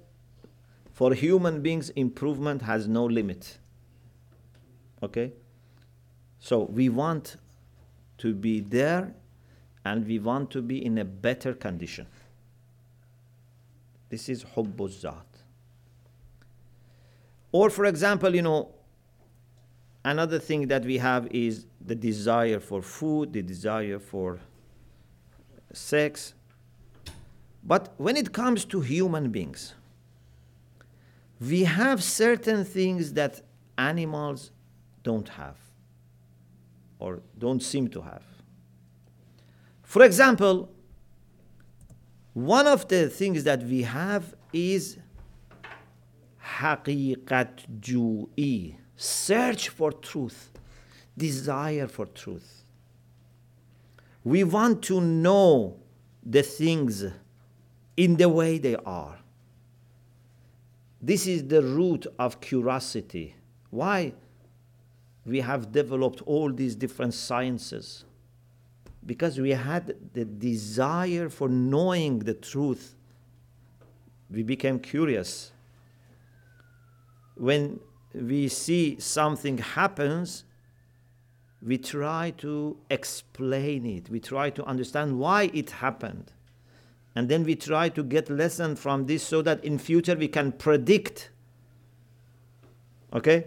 For 0.92 1.14
human 1.14 1.62
beings, 1.62 1.90
improvement 1.90 2.62
has 2.62 2.86
no 2.88 3.04
limit. 3.04 3.58
Okay? 5.02 5.32
So 6.40 6.62
we 6.62 6.88
want 6.88 7.36
to 8.18 8.34
be 8.34 8.60
there 8.60 9.14
and 9.84 10.06
we 10.06 10.18
want 10.18 10.50
to 10.52 10.62
be 10.62 10.84
in 10.84 10.98
a 10.98 11.04
better 11.04 11.54
condition. 11.54 12.06
This 14.08 14.28
is 14.28 14.42
hubbuz 14.56 15.02
zat. 15.02 15.26
Or, 17.52 17.68
for 17.68 17.84
example, 17.84 18.34
you 18.34 18.42
know, 18.42 18.70
another 20.04 20.38
thing 20.38 20.68
that 20.68 20.84
we 20.84 20.98
have 20.98 21.28
is 21.30 21.66
the 21.84 21.94
desire 21.94 22.58
for 22.58 22.80
food, 22.80 23.32
the 23.32 23.42
desire 23.42 23.98
for 23.98 24.40
sex. 25.72 26.34
But 27.62 27.92
when 27.98 28.16
it 28.16 28.32
comes 28.32 28.64
to 28.66 28.80
human 28.80 29.30
beings, 29.30 29.74
we 31.40 31.64
have 31.64 32.02
certain 32.02 32.64
things 32.64 33.12
that 33.14 33.42
animals 33.76 34.50
don't 35.02 35.28
have 35.30 35.69
or 37.00 37.22
don't 37.38 37.62
seem 37.62 37.88
to 37.88 38.02
have. 38.02 38.22
For 39.82 40.04
example, 40.04 40.70
one 42.32 42.66
of 42.66 42.86
the 42.86 43.08
things 43.08 43.42
that 43.44 43.62
we 43.64 43.82
have 43.82 44.34
is 44.52 44.98
haqiqat 46.58 47.80
ju'i, 47.80 48.76
search 48.96 49.70
for 49.70 49.90
truth, 49.90 50.52
desire 51.16 51.88
for 51.88 52.06
truth. 52.06 52.64
We 54.22 54.44
want 54.44 54.82
to 54.84 55.00
know 55.00 55.78
the 56.22 56.42
things 56.42 57.04
in 57.96 58.16
the 58.16 58.28
way 58.28 58.58
they 58.58 58.76
are. 58.76 59.18
This 61.02 61.26
is 61.26 61.48
the 61.48 61.62
root 61.62 62.06
of 62.18 62.40
curiosity. 62.40 63.34
Why 63.70 64.12
we 65.30 65.40
have 65.40 65.70
developed 65.70 66.22
all 66.26 66.52
these 66.52 66.74
different 66.74 67.14
sciences? 67.14 68.04
Because 69.06 69.38
we 69.38 69.50
had 69.50 69.96
the 70.12 70.24
desire 70.24 71.28
for 71.28 71.48
knowing 71.48 72.18
the 72.18 72.34
truth. 72.34 72.96
We 74.28 74.42
became 74.42 74.80
curious. 74.80 75.52
When 77.36 77.80
we 78.12 78.48
see 78.48 78.98
something 78.98 79.58
happens, 79.58 80.44
we 81.62 81.78
try 81.78 82.32
to 82.38 82.76
explain 82.90 83.86
it. 83.86 84.10
We 84.10 84.18
try 84.18 84.50
to 84.50 84.64
understand 84.64 85.18
why 85.18 85.50
it 85.54 85.70
happened. 85.70 86.32
And 87.14 87.28
then 87.28 87.44
we 87.44 87.54
try 87.54 87.88
to 87.90 88.02
get 88.02 88.30
lesson 88.30 88.76
from 88.76 89.06
this 89.06 89.22
so 89.22 89.42
that 89.42 89.64
in 89.64 89.78
future 89.78 90.16
we 90.16 90.28
can 90.28 90.52
predict. 90.52 91.30
Okay? 93.12 93.46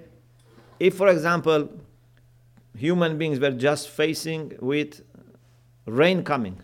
If, 0.84 0.96
for 0.96 1.08
example, 1.08 1.70
human 2.78 3.18
beings 3.18 3.40
were 3.40 3.52
just 3.52 3.88
facing 3.88 4.58
with 4.60 5.02
rain 5.86 6.26
coming, 6.26 6.62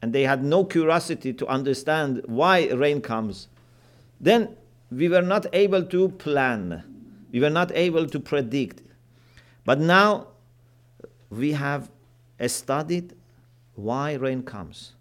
and 0.00 0.12
they 0.12 0.22
had 0.22 0.44
no 0.44 0.64
curiosity 0.64 1.32
to 1.32 1.44
understand 1.48 2.22
why 2.26 2.68
rain 2.68 3.00
comes, 3.00 3.48
then 4.20 4.56
we 4.92 5.08
were 5.08 5.22
not 5.22 5.46
able 5.52 5.82
to 5.86 6.10
plan. 6.10 6.84
We 7.32 7.40
were 7.40 7.50
not 7.50 7.72
able 7.72 8.06
to 8.06 8.20
predict. 8.20 8.82
But 9.64 9.80
now 9.80 10.28
we 11.30 11.50
have 11.50 11.90
studied 12.46 13.16
why 13.74 14.12
rain 14.14 14.44
comes. 14.44 14.92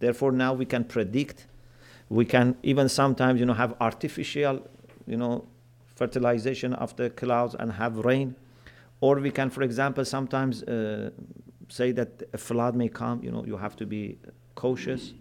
Therefore, 0.00 0.32
now 0.32 0.52
we 0.52 0.64
can 0.64 0.82
predict. 0.82 1.46
We 2.08 2.24
can 2.24 2.56
even 2.64 2.88
sometimes, 2.88 3.38
you 3.38 3.46
know, 3.46 3.54
have 3.54 3.76
artificial, 3.80 4.68
you 5.06 5.16
know, 5.16 5.46
fertilization 5.94 6.74
of 6.74 6.94
the 6.96 7.10
clouds 7.10 7.54
and 7.58 7.72
have 7.72 7.98
rain. 7.98 8.34
Or 9.00 9.16
we 9.16 9.30
can, 9.30 9.50
for 9.50 9.62
example, 9.62 10.04
sometimes 10.04 10.62
uh, 10.62 11.10
say 11.68 11.92
that 11.92 12.22
a 12.32 12.38
flood 12.38 12.74
may 12.74 12.88
come. 12.88 13.22
You 13.22 13.30
know, 13.30 13.44
you 13.44 13.56
have 13.56 13.76
to 13.76 13.86
be 13.86 14.18
cautious. 14.54 15.12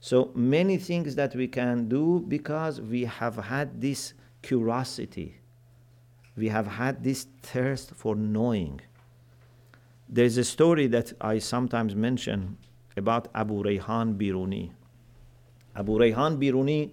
So 0.00 0.30
many 0.34 0.78
things 0.78 1.14
that 1.16 1.34
we 1.34 1.48
can 1.48 1.88
do 1.88 2.24
because 2.26 2.80
we 2.80 3.04
have 3.04 3.36
had 3.36 3.80
this 3.80 4.14
curiosity 4.42 5.40
we 6.40 6.48
have 6.48 6.66
had 6.66 7.04
this 7.04 7.26
thirst 7.42 7.92
for 7.94 8.16
knowing. 8.16 8.80
There's 10.08 10.38
a 10.38 10.44
story 10.44 10.86
that 10.88 11.12
I 11.20 11.38
sometimes 11.38 11.94
mention 11.94 12.56
about 12.96 13.28
Abu 13.34 13.62
Rayhan 13.62 14.16
Biruni. 14.16 14.70
Abu 15.76 15.98
Rayhan 15.98 16.38
Biruni 16.38 16.90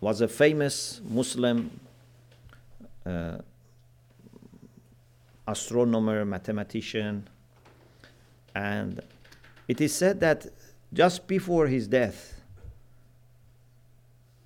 was 0.00 0.20
a 0.20 0.28
famous 0.28 1.00
Muslim 1.04 1.70
uh, 3.06 3.38
astronomer, 5.46 6.24
mathematician, 6.24 7.28
and 8.54 9.00
it 9.68 9.80
is 9.80 9.94
said 9.94 10.20
that 10.20 10.46
just 10.92 11.26
before 11.26 11.66
his 11.66 11.88
death, 11.88 12.40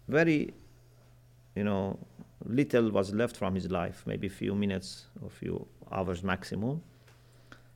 very, 0.09 0.55
you 1.55 1.65
know, 1.65 1.99
little 2.45 2.91
was 2.91 3.13
left 3.13 3.37
from 3.37 3.55
his 3.55 3.71
life, 3.71 4.05
maybe 4.07 4.29
a 4.29 4.31
few 4.31 4.55
minutes 4.55 5.07
or 5.23 5.31
few 5.31 5.67
hours 5.91 6.23
maximum. 6.23 6.83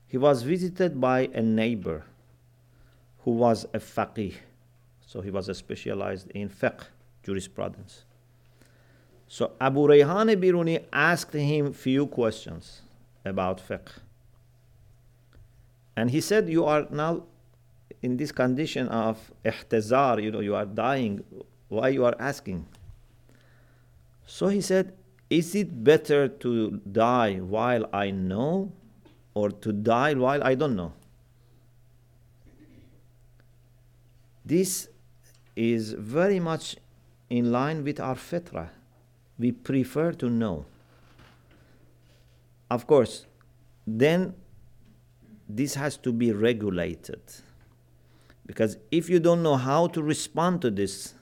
He 0.07 0.19
was 0.19 0.43
visited 0.43 1.01
by 1.01 1.29
a 1.35 1.43
neighbor 1.43 2.05
who 3.25 3.33
was 3.33 3.65
a 3.75 3.79
faqih. 3.79 4.35
So 5.07 5.21
he 5.21 5.31
was 5.31 5.57
specialized 5.57 6.31
in 6.31 6.49
fiqh, 6.49 6.83
jurisprudence. 7.25 8.05
So 9.33 9.53
Abu 9.61 9.87
Rayhan 9.87 10.35
Biruni 10.43 10.87
asked 10.93 11.35
him 11.35 11.73
few 11.73 12.09
questions 12.09 12.83
about 13.25 13.63
fiqh. 13.63 14.01
And 15.95 16.11
he 16.11 16.21
said, 16.21 16.49
You 16.49 16.65
are 16.65 16.89
now 16.91 17.23
in 18.03 18.17
this 18.17 18.33
condition 18.33 18.89
of 18.89 19.31
ihtizar, 19.45 20.21
you 20.21 20.33
know, 20.33 20.41
you 20.41 20.57
are 20.57 20.67
dying. 20.67 21.23
Why 21.69 21.91
you 21.91 22.05
are 22.07 22.17
asking? 22.19 22.67
So 24.27 24.49
he 24.49 24.61
said, 24.61 24.95
Is 25.31 25.55
it 25.55 25.85
better 25.85 26.27
to 26.27 26.81
die 26.91 27.37
while 27.37 27.89
I 27.93 28.11
know 28.11 28.73
or 29.35 29.53
to 29.53 29.73
die 29.73 30.15
while 30.15 30.43
I 30.43 30.57
don't 30.57 30.75
know? 30.75 30.93
This 34.45 34.89
is 35.55 35.93
very 35.93 36.41
much 36.41 36.75
in 37.29 37.53
line 37.53 37.85
with 37.85 38.01
our 38.01 38.17
fitra. 38.17 38.71
We 39.41 39.51
prefer 39.51 40.13
to 40.13 40.31
know. 40.31 40.67
Of 42.71 42.87
course, 42.87 43.27
then 43.85 44.35
this 45.49 45.75
has 45.75 45.97
to 45.99 46.13
be 46.13 46.31
regulated. 46.31 47.23
Because 48.47 48.77
if 48.93 49.11
you 49.11 49.19
don't 49.19 49.43
know 49.43 49.57
how 49.57 49.89
to 49.89 50.03
respond 50.03 50.63
to 50.63 50.71
this, 50.71 51.15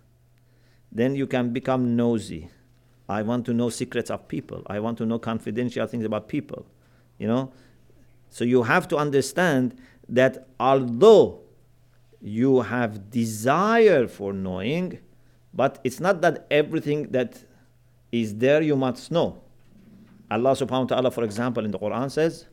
then 0.93 1.15
you 1.15 1.27
can 1.27 1.53
become 1.53 1.97
nosy 1.97 2.51
I 3.09 3.23
want 3.23 3.47
to 3.47 3.55
know 3.55 3.71
secrets 3.71 4.11
of 4.11 4.29
people. 4.29 4.63
I 4.67 4.81
want 4.81 4.99
to 4.99 5.07
know 5.07 5.19
confidential 5.19 5.87
things 5.87 6.05
about 6.05 6.29
people. 6.29 6.67
You 7.19 7.29
know? 7.29 7.53
So 8.29 8.45
you 8.45 8.65
have 8.65 8.87
to 8.89 8.97
understand 8.97 9.77
that 10.09 10.49
although 10.61 11.41
you 12.21 12.61
have 12.61 13.11
desire 13.11 14.07
for 14.07 14.33
knowing, 14.33 14.99
but 15.55 15.79
it's 15.85 16.01
not 16.01 16.21
that 16.21 16.47
everything 16.51 17.11
that 17.13 17.43
is 18.12 18.36
there 18.36 18.62
you 18.62 18.76
must 18.76 19.12
know. 19.12 19.42
Allah 20.30 20.52
subhanahu 20.52 20.82
wa 20.82 20.96
ta'ala, 20.96 21.12
for 21.12 21.24
example, 21.24 21.66
in 21.66 21.72
the 21.72 21.80
Quran 21.80 22.10
says, 22.10 22.46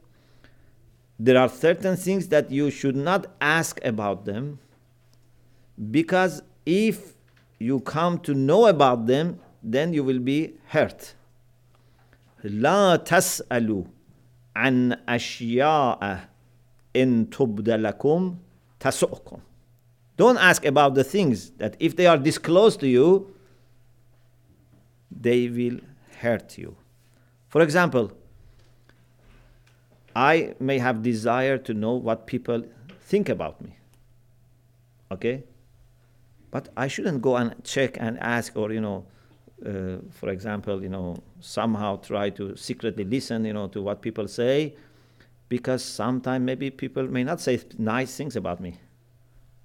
there 1.19 1.37
are 1.39 1.49
certain 1.49 1.97
things 1.97 2.29
that 2.29 2.51
you 2.51 2.71
should 2.71 2.97
not 2.97 3.27
ask 3.41 3.79
about 3.85 4.25
them 4.25 4.59
because 5.91 6.43
if 6.65 7.15
you 7.59 7.81
come 7.81 8.19
to 8.21 8.35
know 8.35 8.67
about 8.67 9.07
them, 9.07 9.39
then 9.63 9.93
you 9.93 10.03
will 10.03 10.19
be 10.19 10.55
hurt. 10.69 11.15
لا 12.45 12.97
تسألوا 12.97 13.85
عن 14.57 14.97
أشياء 15.09 16.29
إن 16.97 17.31
تبد 17.31 17.71
لكم 17.71 18.37
تسؤكم 18.81 19.41
Don't 20.17 20.39
ask 20.39 20.65
about 20.65 20.95
the 20.95 21.05
things 21.05 21.51
that 21.59 21.77
if 21.79 21.97
they 21.97 22.07
are 22.07 22.19
disclosed 22.19 22.81
to 22.81 22.89
you, 22.89 23.34
they 25.20 25.50
will 25.50 25.80
hurt 26.20 26.58
you. 26.58 26.76
For 27.48 27.62
example, 27.62 28.12
I 30.16 30.56
may 30.60 30.80
have 30.80 31.02
desire 31.02 31.58
to 31.58 31.74
know 31.74 31.94
what 31.94 32.28
people 32.28 32.64
think 33.02 33.30
about 33.30 33.62
me. 33.62 33.78
Okay? 35.12 35.44
But 36.52 36.70
I 36.78 36.88
shouldn't 36.88 37.22
go 37.22 37.36
and 37.36 37.56
check 37.64 37.98
and 38.00 38.18
ask 38.20 38.56
or, 38.56 38.72
you 38.72 38.82
know, 38.82 39.06
uh, 39.66 39.98
for 40.12 40.30
example, 40.30 40.82
you 40.82 40.90
know, 40.90 41.18
somehow 41.40 41.98
try 41.98 42.30
to 42.32 42.56
secretly 42.56 43.04
listen, 43.04 43.46
you 43.46 43.54
know, 43.54 43.68
to 43.68 43.82
what 43.82 44.02
people 44.02 44.28
say 44.28 44.76
because 45.50 45.84
sometimes 45.84 46.44
maybe 46.44 46.70
people 46.70 47.04
may 47.04 47.24
not 47.24 47.40
say 47.40 47.60
nice 47.78 48.16
things 48.16 48.36
about 48.36 48.60
me 48.60 48.78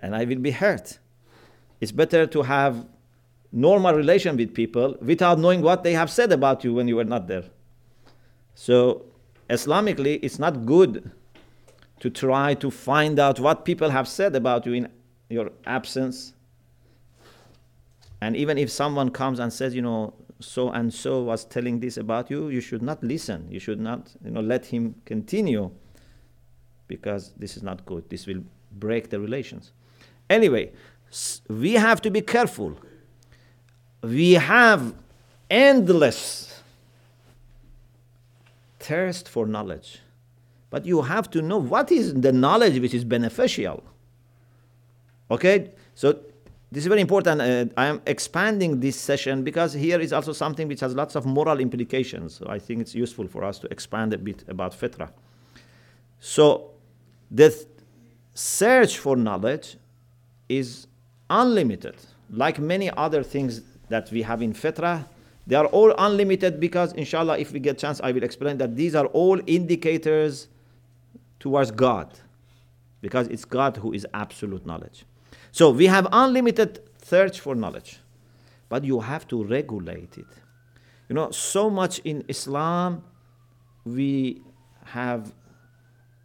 and 0.01 0.15
I 0.15 0.25
will 0.25 0.39
be 0.39 0.51
hurt. 0.51 0.99
It's 1.81 1.93
better 1.93 2.27
to 2.27 2.43
have 2.43 2.87
normal 3.53 3.95
relation 3.95 4.37
with 4.37 4.55
people 4.55 4.97
without 5.01 5.39
knowing 5.39 5.63
what 5.63 5.83
they 5.83 5.93
have 5.93 6.11
said 6.11 6.33
about 6.33 6.65
you 6.65 6.75
when 6.75 6.89
you 6.89 6.97
were 6.97 7.05
not 7.05 7.27
there. 7.27 7.45
So, 8.55 9.07
Islamically, 9.49 10.21
it's 10.23 10.39
not 10.39 10.65
good 10.65 11.11
to 12.01 12.11
try 12.11 12.55
to 12.55 12.71
find 12.71 13.19
out 13.19 13.41
what 13.41 13.65
people 13.65 13.91
have 13.91 14.09
said 14.09 14.35
about 14.35 14.67
you 14.67 14.73
in 14.75 14.89
your 15.29 15.51
absence. 15.67 16.35
And 18.21 18.37
even 18.37 18.59
if 18.59 18.71
someone 18.71 19.11
comes 19.11 19.39
and 19.39 19.53
says, 19.53 19.75
you 19.75 19.83
know, 19.83 20.15
so 20.41 20.71
and 20.71 20.93
so 20.93 21.23
was 21.23 21.45
telling 21.45 21.81
this 21.81 21.97
about 21.97 22.31
you, 22.31 22.49
you 22.49 22.61
should 22.61 22.83
not 22.83 23.03
listen. 23.03 23.47
You 23.51 23.61
should 23.61 23.81
not, 23.81 24.11
you 24.25 24.31
know, 24.31 24.41
let 24.41 24.67
him 24.67 24.95
continue 25.05 25.71
because 26.89 27.33
this 27.37 27.57
is 27.57 27.63
not 27.63 27.85
good. 27.87 28.09
This 28.09 28.27
will 28.27 28.43
break 28.73 29.11
the 29.11 29.21
relations. 29.21 29.73
Anyway, 30.29 30.73
we 31.49 31.75
have 31.75 32.01
to 32.03 32.11
be 32.11 32.21
careful. 32.21 32.77
We 34.03 34.35
have 34.35 34.95
endless 35.49 36.63
thirst 38.79 39.29
for 39.29 39.47
knowledge. 39.47 40.01
But 40.71 40.87
you 40.87 41.03
have 41.03 41.31
to 41.31 41.43
know 41.43 41.59
what 41.59 41.91
is 41.93 42.15
the 42.15 42.33
knowledge 42.33 42.79
which 42.81 42.95
is 42.95 43.05
beneficial. 43.05 43.83
Okay? 45.31 45.73
So 45.95 46.19
this 46.73 46.85
is 46.85 46.87
very 46.87 47.01
important. 47.01 47.41
Uh, 47.41 47.67
I 47.77 47.87
am 47.87 48.01
expanding 48.07 48.81
this 48.81 48.97
session 48.97 49.43
because 49.43 49.73
here 49.73 50.01
is 50.01 50.13
also 50.13 50.33
something 50.33 50.69
which 50.69 50.81
has 50.81 50.95
lots 50.95 51.17
of 51.17 51.27
moral 51.27 51.59
implications. 51.59 52.35
So 52.35 52.47
I 52.49 52.59
think 52.61 52.81
it's 52.81 52.95
useful 52.95 53.27
for 53.27 53.43
us 53.45 53.59
to 53.59 53.71
expand 53.73 54.13
a 54.13 54.19
bit 54.19 54.45
about 54.49 54.73
fitra. 54.73 55.11
So 56.21 56.71
the 57.31 57.51
th- 57.51 57.67
search 58.35 58.99
for 58.99 59.17
knowledge 59.17 59.77
is 60.49 60.87
unlimited. 61.29 61.97
Like 62.31 62.61
many 62.61 62.91
other 62.91 63.25
things 63.25 63.63
that 63.91 64.11
we 64.11 64.23
have 64.23 64.41
in 64.41 64.55
Fitra, 64.55 65.05
they 65.47 65.57
are 65.57 65.67
all 65.67 65.95
unlimited 65.99 66.59
because, 66.59 66.93
inshallah, 66.95 67.39
if 67.39 67.53
we 67.53 67.61
get 67.61 67.79
chance, 67.79 68.01
I 68.01 68.13
will 68.13 68.23
explain 68.23 68.59
that 68.59 68.77
these 68.77 68.95
are 68.95 69.07
all 69.07 69.41
indicators 69.47 70.49
towards 71.39 71.71
God, 71.71 72.19
because 73.01 73.29
it's 73.29 73.45
God 73.45 73.77
who 73.77 73.93
is 73.93 74.07
absolute 74.15 74.65
knowledge. 74.65 75.05
So 75.53 75.71
we 75.71 75.87
have 75.87 76.07
unlimited 76.13 76.81
search 77.03 77.41
for 77.41 77.55
knowledge, 77.55 77.99
but 78.69 78.85
you 78.85 79.01
have 79.01 79.27
to 79.29 79.45
regulate 79.45 80.17
it. 80.19 80.27
You 81.09 81.15
know, 81.15 81.31
so 81.33 81.69
much 81.69 81.99
in 82.01 82.25
Islam, 82.29 83.03
we 83.85 84.43
have 84.85 85.33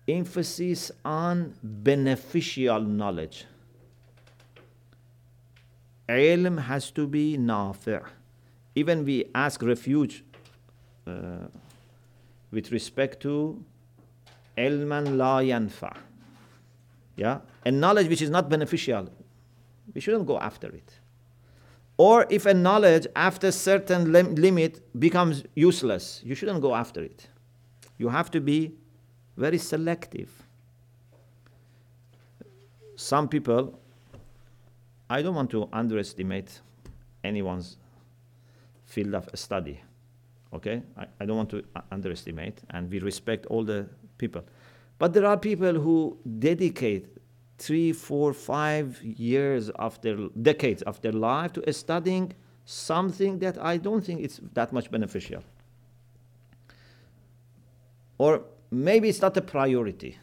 emphasis 0.07 0.91
on 1.03 1.55
beneficial 1.63 2.81
knowledge 2.81 3.45
ilm 6.09 6.59
has 6.59 6.91
to 6.91 7.07
be 7.07 7.37
nafi'. 7.37 8.03
Even 8.75 9.05
we 9.05 9.25
ask 9.33 9.61
refuge 9.61 10.23
uh, 11.07 11.47
with 12.51 12.71
respect 12.71 13.21
to 13.21 13.63
ilman 14.57 15.17
la 15.17 15.39
yanfa. 15.39 15.95
Yeah? 17.15 17.39
A 17.65 17.71
knowledge 17.71 18.09
which 18.09 18.21
is 18.21 18.29
not 18.29 18.49
beneficial, 18.49 19.09
we 19.93 20.01
shouldn't 20.01 20.27
go 20.27 20.39
after 20.39 20.67
it. 20.67 20.99
Or 21.97 22.25
if 22.29 22.45
a 22.45 22.53
knowledge 22.53 23.07
after 23.15 23.51
certain 23.51 24.11
lim- 24.11 24.35
limit 24.35 24.81
becomes 24.99 25.43
useless, 25.55 26.21
you 26.25 26.35
shouldn't 26.35 26.61
go 26.61 26.75
after 26.75 27.01
it. 27.01 27.27
You 27.97 28.09
have 28.09 28.29
to 28.31 28.41
be 28.41 28.73
very 29.37 29.57
selective. 29.57 30.29
Some 32.97 33.29
people 33.29 33.79
I 35.09 35.21
don't 35.21 35.35
want 35.35 35.51
to 35.51 35.69
underestimate 35.71 36.61
anyone's 37.23 37.77
field 38.85 39.13
of 39.15 39.29
study. 39.35 39.81
Okay? 40.53 40.81
I, 40.97 41.05
I 41.19 41.25
don't 41.25 41.37
want 41.37 41.49
to 41.51 41.63
underestimate, 41.91 42.61
and 42.71 42.89
we 42.89 42.99
respect 42.99 43.45
all 43.47 43.63
the 43.63 43.87
people. 44.17 44.43
But 44.97 45.13
there 45.13 45.25
are 45.25 45.37
people 45.37 45.73
who 45.73 46.17
dedicate 46.39 47.07
three, 47.57 47.91
four, 47.93 48.33
five 48.33 49.01
years 49.03 49.69
of 49.71 49.99
their 50.01 50.17
decades 50.41 50.81
of 50.83 51.01
their 51.01 51.11
life 51.11 51.53
to 51.53 51.73
studying 51.73 52.33
something 52.65 53.39
that 53.39 53.57
I 53.61 53.77
don't 53.77 54.03
think 54.03 54.21
it's 54.21 54.39
that 54.53 54.73
much 54.73 54.89
beneficial. 54.89 55.43
Or 58.17 58.43
maybe 58.71 59.09
it's 59.09 59.21
not 59.21 59.35
a 59.37 59.41
priority, 59.41 60.17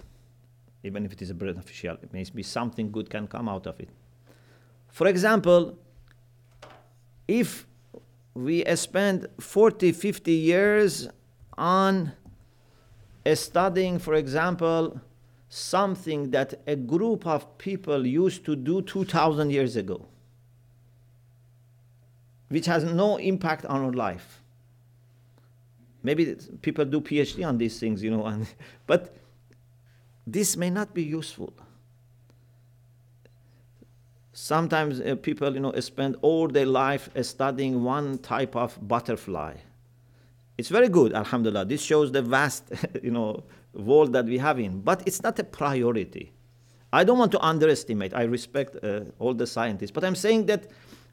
even 0.83 1.05
if 1.05 1.13
it 1.13 1.23
is 1.23 1.33
beneficial. 1.33 1.97
It 2.03 2.13
may 2.13 2.25
be 2.35 2.43
something 2.43 2.91
good 2.91 3.11
can 3.11 3.27
come 3.27 3.49
out 3.49 3.67
of 3.67 3.79
it. 3.81 3.91
For 4.93 5.07
example, 5.09 5.79
if 7.27 7.67
we 8.35 8.63
spend 8.77 9.27
40, 9.41 9.91
50 9.93 10.33
years 10.33 11.09
on 11.57 12.13
studying, 13.35 13.99
for 13.99 14.15
example, 14.15 15.01
something 15.49 16.31
that 16.31 16.61
a 16.67 16.77
group 16.77 17.27
of 17.27 17.57
people 17.57 18.07
used 18.07 18.45
to 18.45 18.55
do 18.55 18.83
2,000 18.83 19.51
years 19.51 19.77
ago, 19.77 20.07
which 22.49 22.67
has 22.67 22.85
no 22.85 23.17
impact 23.17 23.65
on 23.65 23.83
our 23.85 23.93
life. 23.93 24.43
Maybe 26.03 26.37
people 26.61 26.85
do 26.85 27.01
PhD 27.01 27.47
on 27.47 27.57
these 27.57 27.81
things, 27.81 28.03
you 28.03 28.11
know, 28.11 28.27
and, 28.33 28.47
but 28.87 29.17
this 30.27 30.55
may 30.55 30.69
not 30.69 30.93
be 30.93 31.03
useful 31.03 31.55
sometimes 34.43 35.01
uh, 35.01 35.15
people 35.23 35.55
you 35.55 35.61
know 35.61 35.73
spend 35.79 36.17
all 36.21 36.49
their 36.49 36.67
life 36.67 37.09
studying 37.23 37.85
one 37.85 38.19
type 38.19 38.57
of 38.57 38.77
butterfly. 38.89 39.55
It's 40.59 40.69
very 40.69 40.89
good 40.89 41.13
alhamdulillah. 41.13 41.67
This 41.67 41.83
shows 41.83 42.11
the 42.11 42.23
vast 42.23 42.65
you 43.03 43.13
know 43.13 43.45
world 43.73 44.13
that 44.15 44.25
we 44.25 44.39
have 44.39 44.59
in. 44.59 44.81
But 44.81 45.03
it's 45.07 45.23
not 45.23 45.39
a 45.39 45.45
priority. 45.45 46.33
I 46.93 47.05
don't 47.05 47.19
want 47.19 47.33
to 47.33 47.41
underestimate. 47.41 48.13
I 48.15 48.25
respect 48.25 48.77
uh, 48.85 49.05
all 49.19 49.33
the 49.33 49.47
scientists. 49.47 49.93
But 49.93 50.05
i'm 50.05 50.17
saying 50.17 50.47
that 50.47 50.63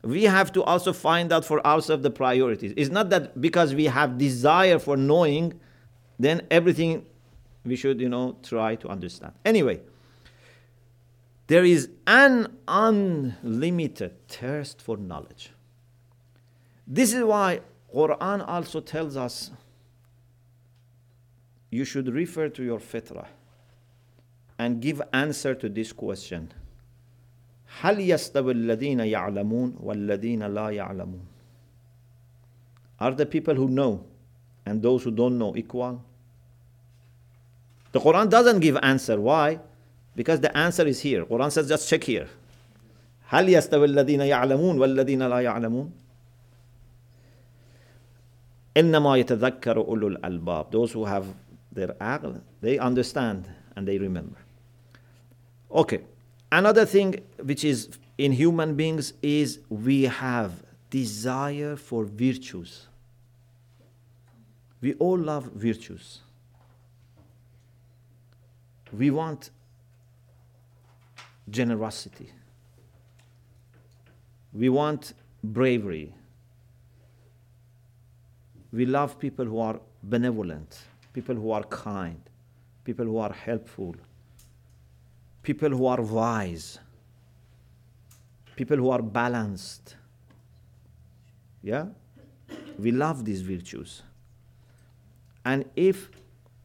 we 0.01 0.23
have 0.23 0.51
to 0.53 0.63
also 0.63 0.91
find 0.91 1.31
out 1.31 1.45
for 1.45 1.65
ourselves 1.67 2.01
the 2.03 2.11
priorities. 2.23 2.73
It's 2.75 2.89
not 2.89 3.09
that 3.11 3.39
because 3.39 3.75
we 3.75 3.85
have 3.85 4.17
desire 4.17 4.79
for 4.79 4.97
knowing 4.97 5.59
then 6.17 6.41
everything 6.49 7.05
we 7.63 7.75
should 7.75 8.01
you 8.01 8.09
know 8.09 8.37
try 8.41 8.75
to 8.77 8.87
understand. 8.87 9.33
Anyway 9.45 9.81
there 11.49 11.65
is 11.65 11.89
an 12.05 12.57
unlimited 12.67 14.27
thirst 14.27 14.79
for 14.79 14.97
knowledge. 14.97 15.51
This 16.85 17.11
is 17.11 17.23
why 17.23 17.61
Quran 17.93 18.47
also 18.47 18.79
tells 18.81 19.17
us 19.17 19.49
you 21.71 21.85
should 21.85 22.07
refer 22.13 22.49
to 22.49 22.63
your 22.63 22.79
fitra 22.79 23.25
and 24.59 24.79
give 24.79 25.01
answer 25.11 25.55
to 25.55 25.67
this 25.67 25.91
question. 25.91 26.53
هل 27.81 27.99
يستوي 27.99 28.51
الذين 28.51 28.99
يعلمون 28.99 29.77
والذين 29.79 30.43
لا 30.53 30.69
يعلمون 30.69 31.25
Are 32.99 33.11
the 33.11 33.25
people 33.25 33.55
who 33.55 33.67
know 33.67 34.05
and 34.67 34.83
those 34.83 35.03
who 35.03 35.09
don't 35.09 35.39
know 35.39 35.55
equal? 35.55 36.03
The 37.91 37.99
Quran 37.99 38.29
doesn't 38.29 38.59
give 38.59 38.77
answer. 38.83 39.19
Why? 39.19 39.59
Because 40.18 40.40
the 40.40 40.56
answer 40.56 40.86
is 40.86 41.00
here. 41.00 41.24
Quran 41.24 41.50
says 41.50 41.68
just 41.68 41.88
check 41.88 42.04
here. 42.04 42.28
هل 43.28 43.48
يستوي 43.48 43.84
الذين 43.84 44.20
يعلمون 44.20 44.78
والذين 44.78 45.22
لا 45.22 45.40
يعلمون 45.40 45.92
إنما 48.76 49.16
يتذكر 49.16 49.76
أولو 49.76 50.08
الألباب 50.08 50.70
Those 50.70 50.92
who 50.92 51.04
have 51.04 51.26
their 51.72 51.88
aql, 52.00 52.40
they 52.60 52.78
understand 52.78 53.48
and 53.76 53.88
they 53.88 53.98
remember. 53.98 54.36
Okay. 55.70 56.00
Another 56.52 56.86
thing 56.86 57.20
which 57.42 57.64
is 57.64 57.88
in 58.16 58.30
human 58.30 58.76
beings 58.76 59.14
is 59.22 59.58
we 59.68 60.04
have 60.04 60.62
desire 60.90 61.74
for 61.74 62.04
virtues. 62.04 62.86
We 64.80 64.94
all 64.94 65.18
love 65.18 65.50
virtues. 65.54 66.20
We 68.92 69.10
want 69.10 69.50
generosity. 71.49 72.31
We 74.53 74.69
want 74.69 75.13
bravery. 75.43 76.13
We 78.71 78.85
love 78.85 79.19
people 79.19 79.45
who 79.45 79.59
are 79.59 79.79
benevolent, 80.03 80.79
people 81.13 81.35
who 81.35 81.51
are 81.51 81.63
kind, 81.63 82.21
people 82.83 83.05
who 83.05 83.17
are 83.17 83.33
helpful, 83.33 83.95
people 85.41 85.69
who 85.69 85.85
are 85.85 86.01
wise, 86.01 86.79
people 88.55 88.77
who 88.77 88.89
are 88.89 89.01
balanced. 89.01 89.95
Yeah? 91.63 91.87
We 92.77 92.91
love 92.91 93.25
these 93.25 93.41
virtues. 93.41 94.03
And 95.45 95.65
if, 95.75 96.09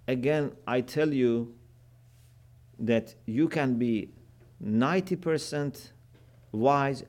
again, 0.07 0.53
I 0.66 0.80
tell 0.80 1.12
you 1.12 1.55
that 2.78 3.14
you 3.26 3.49
can 3.49 3.78
be 3.78 4.11
90% 4.63 5.91
wise 6.53 7.05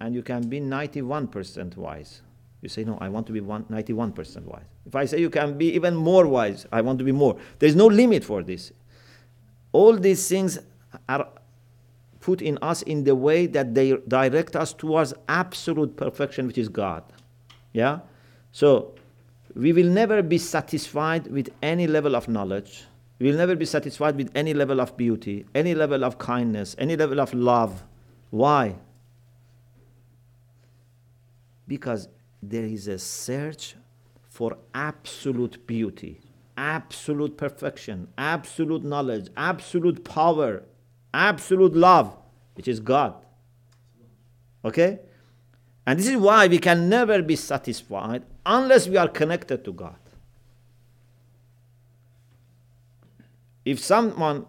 and 0.00 0.14
you 0.14 0.22
can 0.22 0.48
be 0.48 0.60
91% 0.60 1.76
wise. 1.76 2.22
You 2.60 2.68
say, 2.68 2.84
no, 2.84 2.98
I 3.00 3.08
want 3.08 3.26
to 3.26 3.32
be 3.32 3.40
one, 3.40 3.64
91% 3.64 4.44
wise. 4.44 4.64
If 4.86 4.94
I 4.94 5.04
say 5.04 5.20
you 5.20 5.30
can 5.30 5.56
be 5.58 5.74
even 5.74 5.94
more 5.94 6.26
wise, 6.26 6.66
I 6.72 6.80
want 6.80 6.98
to 6.98 7.04
be 7.04 7.12
more. 7.12 7.36
There's 7.58 7.76
no 7.76 7.86
limit 7.86 8.24
for 8.24 8.42
this. 8.42 8.72
All 9.72 9.96
these 9.96 10.28
things 10.28 10.58
are 11.08 11.28
put 12.20 12.40
in 12.40 12.58
us 12.62 12.82
in 12.82 13.04
the 13.04 13.14
way 13.14 13.46
that 13.46 13.74
they 13.74 13.96
direct 14.08 14.56
us 14.56 14.72
towards 14.72 15.12
absolute 15.28 15.96
perfection, 15.96 16.46
which 16.46 16.58
is 16.58 16.68
God. 16.68 17.02
Yeah? 17.72 18.00
So, 18.52 18.94
we 19.54 19.72
will 19.72 19.88
never 19.88 20.22
be 20.22 20.38
satisfied 20.38 21.26
with 21.26 21.50
any 21.62 21.86
level 21.86 22.16
of 22.16 22.28
knowledge. 22.28 22.84
We 23.18 23.30
will 23.30 23.36
never 23.36 23.54
be 23.54 23.64
satisfied 23.64 24.16
with 24.16 24.30
any 24.34 24.54
level 24.54 24.80
of 24.80 24.96
beauty, 24.96 25.46
any 25.54 25.74
level 25.74 26.04
of 26.04 26.18
kindness, 26.18 26.74
any 26.78 26.96
level 26.96 27.20
of 27.20 27.32
love. 27.32 27.84
Why? 28.30 28.76
Because 31.68 32.08
there 32.42 32.64
is 32.64 32.88
a 32.88 32.98
search 32.98 33.76
for 34.28 34.58
absolute 34.74 35.66
beauty, 35.66 36.20
absolute 36.56 37.36
perfection, 37.36 38.08
absolute 38.18 38.82
knowledge, 38.82 39.28
absolute 39.36 40.04
power, 40.04 40.64
absolute 41.12 41.74
love, 41.74 42.16
which 42.54 42.66
is 42.66 42.80
God. 42.80 43.14
Okay? 44.64 44.98
And 45.86 45.98
this 45.98 46.08
is 46.08 46.16
why 46.16 46.48
we 46.48 46.58
can 46.58 46.88
never 46.88 47.22
be 47.22 47.36
satisfied 47.36 48.24
unless 48.44 48.88
we 48.88 48.96
are 48.96 49.08
connected 49.08 49.64
to 49.64 49.72
God. 49.72 49.96
If 53.64 53.78
someone, 53.78 54.46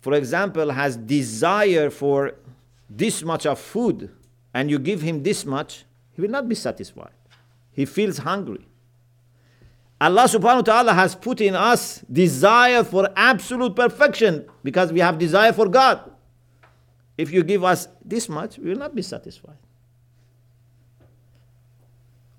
for 0.00 0.14
example, 0.14 0.70
has 0.70 0.96
desire 0.96 1.90
for 1.90 2.34
this 2.90 3.22
much 3.22 3.46
of 3.46 3.58
food 3.58 4.10
and 4.52 4.70
you 4.70 4.78
give 4.78 5.02
him 5.02 5.22
this 5.22 5.44
much, 5.44 5.84
he 6.12 6.20
will 6.20 6.30
not 6.30 6.48
be 6.48 6.54
satisfied. 6.54 7.12
He 7.72 7.84
feels 7.84 8.18
hungry. 8.18 8.66
Allah 10.00 10.24
subhanahu 10.24 10.56
wa 10.56 10.62
ta'ala 10.62 10.94
has 10.94 11.14
put 11.14 11.40
in 11.40 11.54
us 11.54 12.00
desire 12.10 12.82
for 12.82 13.08
absolute 13.16 13.76
perfection 13.76 14.46
because 14.64 14.92
we 14.92 14.98
have 14.98 15.16
desire 15.16 15.52
for 15.52 15.68
God. 15.68 16.10
If 17.16 17.32
you 17.32 17.44
give 17.44 17.62
us 17.62 17.86
this 18.04 18.28
much, 18.28 18.58
we 18.58 18.70
will 18.70 18.78
not 18.78 18.96
be 18.96 19.02
satisfied. 19.02 19.56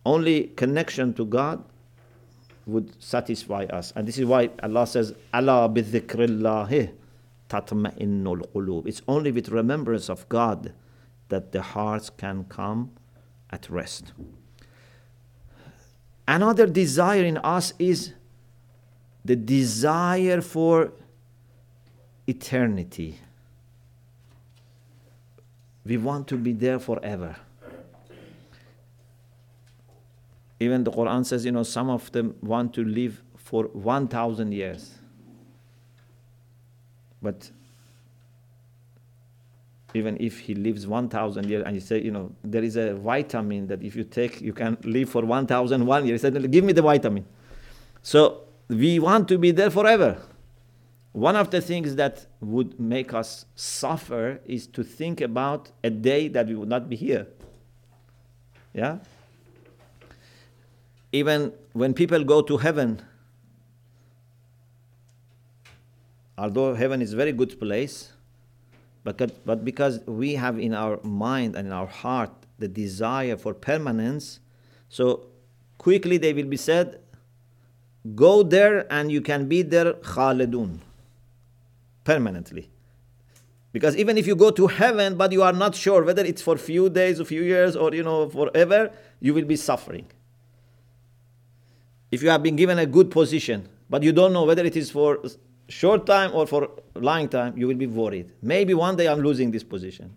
Only 0.06 0.48
connection 0.58 1.14
to 1.14 1.26
God 1.26 1.64
would 2.66 3.02
satisfy 3.02 3.66
us. 3.66 3.92
And 3.96 4.08
this 4.08 4.18
is 4.18 4.26
why 4.26 4.50
Allah 4.62 4.88
says, 4.88 5.14
Allah 5.34 5.70
bidhikrillahi 5.70 6.92
tatma'innul 7.50 8.52
qulub. 8.54 8.88
It's 8.88 9.02
only 9.08 9.32
with 9.32 9.50
remembrance 9.50 10.10
of 10.10 10.28
God 10.30 10.74
that 11.30 11.52
the 11.52 11.62
hearts 11.62 12.10
can 12.10 12.46
come 12.46 12.92
at 13.50 13.70
rest. 13.70 14.14
Another 16.28 16.66
desire 16.68 17.24
in 17.24 17.38
us 17.38 17.74
is 17.80 18.14
the 19.26 19.36
desire 19.36 20.42
for 20.42 20.94
eternity. 22.28 23.20
We 25.86 25.98
want 25.98 26.28
to 26.30 26.38
be 26.38 26.54
there 26.54 26.80
forever. 26.80 27.36
Even 30.64 30.84
the 30.84 30.92
Quran 30.92 31.26
says, 31.26 31.46
you 31.46 31.52
know, 31.52 31.64
some 31.64 31.90
of 31.90 32.12
them 32.12 32.36
want 32.42 32.74
to 32.76 32.84
live 32.84 33.22
for 33.36 33.66
1,000 33.66 34.52
years. 34.54 34.96
But 37.22 37.52
even 39.94 40.18
if 40.20 40.40
he 40.40 40.56
lives 40.56 40.88
1,000 40.88 41.50
years, 41.50 41.64
and 41.66 41.76
you 41.76 41.82
say, 41.82 42.02
you 42.02 42.12
know, 42.12 42.32
there 42.44 42.64
is 42.64 42.78
a 42.78 42.96
vitamin 42.96 43.68
that 43.68 43.84
if 43.84 43.96
you 43.96 44.04
take, 44.04 44.42
you 44.42 44.54
can 44.54 44.78
live 44.84 45.10
for 45.10 45.24
1,001 45.24 46.08
years. 46.08 46.22
He 46.22 46.32
said, 46.32 46.52
give 46.52 46.64
me 46.64 46.74
the 46.74 46.82
vitamin. 46.82 47.26
So 48.02 48.44
we 48.68 49.00
want 49.00 49.28
to 49.28 49.38
be 49.38 49.52
there 49.52 49.70
forever. 49.70 50.18
One 51.12 51.36
of 51.36 51.52
the 51.52 51.62
things 51.62 51.96
that 51.96 52.26
would 52.40 52.80
make 52.80 53.14
us 53.14 53.46
suffer 53.56 54.40
is 54.46 54.66
to 54.68 54.84
think 54.84 55.22
about 55.22 55.72
a 55.84 55.90
day 55.90 56.28
that 56.30 56.48
we 56.48 56.56
would 56.56 56.70
not 56.70 56.90
be 56.90 56.96
here. 56.96 57.28
Yeah? 58.74 58.98
Even 61.14 61.54
when 61.74 61.94
people 61.94 62.24
go 62.24 62.42
to 62.42 62.58
heaven, 62.58 63.00
although 66.38 66.74
heaven 66.74 67.02
is 67.02 67.14
a 67.14 67.16
very 67.16 67.32
good 67.32 67.60
place, 67.60 68.12
but, 69.04 69.46
but 69.46 69.64
because 69.64 70.00
we 70.08 70.36
have 70.36 70.60
in 70.60 70.74
our 70.74 71.00
mind 71.04 71.56
and 71.56 71.68
in 71.68 71.74
our 71.74 71.88
heart 71.88 72.32
the 72.58 72.68
desire 72.68 73.38
for 73.38 73.54
permanence, 73.54 74.40
so 74.90 75.28
quickly 75.78 76.18
they 76.18 76.34
will 76.34 76.48
be 76.48 76.58
said, 76.58 77.00
go 78.16 78.42
there 78.44 78.92
and 78.92 79.12
you 79.12 79.22
can 79.22 79.48
be 79.48 79.62
there 79.62 79.94
khalidun, 79.94 80.80
permanently. 82.04 82.70
Because 83.72 83.96
even 83.98 84.18
if 84.18 84.26
you 84.26 84.36
go 84.36 84.52
to 84.52 84.68
heaven, 84.68 85.16
but 85.16 85.32
you 85.32 85.44
are 85.44 85.54
not 85.54 85.76
sure 85.76 86.04
whether 86.04 86.24
it's 86.24 86.42
for 86.42 86.58
few 86.58 86.90
days, 86.90 87.20
a 87.20 87.26
few 87.26 87.42
years, 87.42 87.76
or 87.76 87.94
you 87.94 88.04
know, 88.04 88.30
forever, 88.30 88.92
you 89.20 89.34
will 89.34 89.46
be 89.46 89.56
suffering. 89.56 90.06
If 92.14 92.22
you 92.22 92.30
have 92.30 92.44
been 92.44 92.56
given 92.56 92.78
a 92.78 92.86
good 92.86 93.10
position, 93.10 93.68
but 93.90 94.04
you 94.04 94.12
don't 94.12 94.34
know 94.34 94.44
whether 94.44 94.64
it 94.64 94.76
is 94.78 94.92
for 94.92 95.18
short 95.68 96.06
time 96.06 96.30
or 96.32 96.46
for 96.46 96.70
long 96.94 97.28
time, 97.28 97.58
you 97.58 97.66
will 97.66 97.76
be 97.76 97.88
worried. 97.88 98.32
Maybe 98.40 98.76
one 98.76 98.96
day 98.96 99.08
I'm 99.08 99.22
losing 99.22 99.50
this 99.50 99.64
position. 99.64 100.16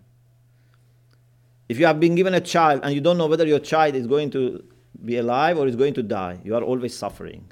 If 1.67 1.79
you 1.79 1.87
have 1.87 1.99
been 1.99 2.13
given 2.13 2.35
a 2.35 2.39
child 2.39 2.81
and 2.83 2.93
you 2.93 3.01
don't 3.01 3.17
know 3.17 3.25
whether 3.25 3.47
your 3.47 3.57
child 3.57 3.95
is 3.95 4.05
going 4.05 4.29
to 4.29 4.63
be 5.03 5.17
alive 5.17 5.57
or 5.57 5.65
is 5.65 5.75
going 5.75 5.95
to 5.95 6.03
die, 6.03 6.39
you 6.43 6.53
are 6.53 6.61
always 6.61 6.95
suffering. 6.95 7.51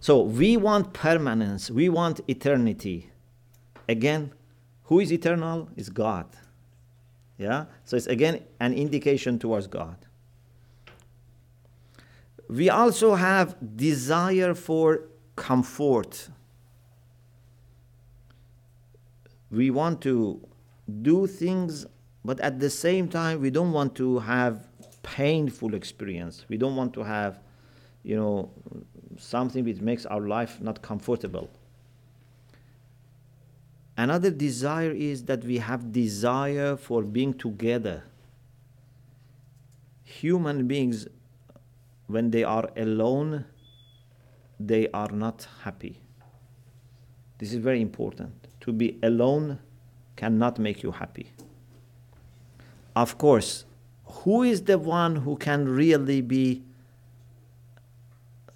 So 0.00 0.22
we 0.22 0.56
want 0.56 0.92
permanence, 0.92 1.70
we 1.70 1.88
want 1.88 2.20
eternity. 2.26 3.12
Again, 3.88 4.32
who 4.86 4.98
is 4.98 5.12
eternal? 5.12 5.68
Is 5.76 5.88
God. 5.88 6.26
Yeah? 7.36 7.66
So 7.84 7.96
it's 7.96 8.08
again 8.08 8.42
an 8.58 8.74
indication 8.74 9.38
towards 9.38 9.68
God. 9.68 10.07
We 12.48 12.70
also 12.70 13.14
have 13.14 13.56
desire 13.76 14.54
for 14.54 15.02
comfort 15.36 16.30
we 19.50 19.70
want 19.70 20.00
to 20.02 20.46
do 21.02 21.26
things, 21.26 21.86
but 22.24 22.40
at 22.40 22.60
the 22.60 22.70
same 22.70 23.08
time, 23.08 23.40
we 23.40 23.50
don't 23.50 23.72
want 23.72 23.94
to 23.96 24.18
have 24.18 24.66
painful 25.02 25.74
experience. 25.74 26.44
We 26.48 26.58
don't 26.58 26.76
want 26.76 26.92
to 26.94 27.02
have, 27.02 27.40
you 28.02 28.16
know, 28.16 28.50
something 29.16 29.64
which 29.64 29.80
makes 29.80 30.04
our 30.06 30.20
life 30.20 30.60
not 30.60 30.82
comfortable. 30.82 31.48
Another 33.96 34.30
desire 34.30 34.92
is 34.92 35.24
that 35.24 35.42
we 35.44 35.58
have 35.58 35.92
desire 35.92 36.76
for 36.76 37.02
being 37.02 37.34
together. 37.34 38.04
Human 40.04 40.68
beings, 40.68 41.08
when 42.08 42.30
they 42.30 42.42
are 42.42 42.68
alone, 42.76 43.44
they 44.58 44.88
are 44.88 45.10
not 45.10 45.46
happy. 45.62 46.00
This 47.38 47.52
is 47.52 47.58
very 47.58 47.80
important 47.80 48.48
to 48.60 48.72
be 48.72 48.98
alone 49.02 49.60
cannot 50.16 50.58
make 50.58 50.82
you 50.82 50.90
happy. 50.90 51.30
Of 52.96 53.16
course, 53.16 53.64
who 54.04 54.42
is 54.42 54.64
the 54.64 54.78
one 54.78 55.16
who 55.16 55.36
can 55.36 55.68
really 55.68 56.20
be 56.20 56.64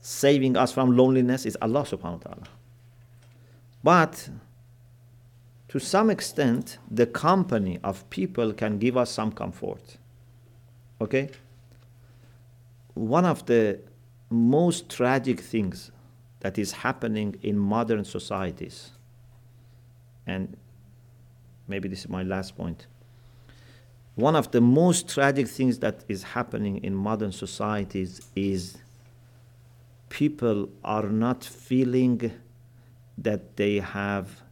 saving 0.01 0.57
us 0.57 0.73
from 0.73 0.97
loneliness 0.97 1.47
is 1.47 1.57
Allah 1.63 1.85
subhanahu 1.85 2.25
wa 2.25 2.31
ta'ala. 2.31 2.49
But 3.85 4.29
to 5.69 5.79
some 5.79 6.11
extent, 6.11 6.79
the 6.91 7.07
company 7.07 7.79
of 7.85 8.09
people 8.11 8.53
can 8.53 8.79
give 8.79 8.97
us 8.97 9.11
some 9.11 9.31
comfort. 9.31 9.97
Okay? 11.01 11.31
One 12.95 13.25
of 13.25 13.47
the 13.47 13.81
most 14.31 14.89
tragic 14.89 15.41
things 15.41 15.91
that 16.41 16.59
is 16.59 16.73
happening 16.73 17.37
in 17.43 17.59
modern 17.59 18.05
societies, 18.05 18.91
and 20.27 20.57
maybe 21.69 21.89
this 21.89 22.01
is 22.01 22.09
my 22.09 22.23
last 22.23 22.57
point. 22.57 22.87
One 24.15 24.37
of 24.37 24.51
the 24.51 24.61
most 24.61 25.09
tragic 25.09 25.49
things 25.49 25.79
that 25.79 26.05
is 26.07 26.23
happening 26.23 26.85
in 26.85 26.95
modern 26.95 27.33
societies 27.33 28.21
is 28.37 28.77
people 30.11 30.69
are 30.85 31.09
not 31.09 31.43
feeling 31.43 32.31
that 33.17 33.57
they 33.57 33.79
have 33.79 34.43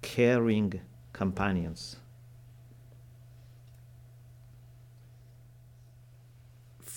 caring 0.00 0.80
companions. 1.12 1.99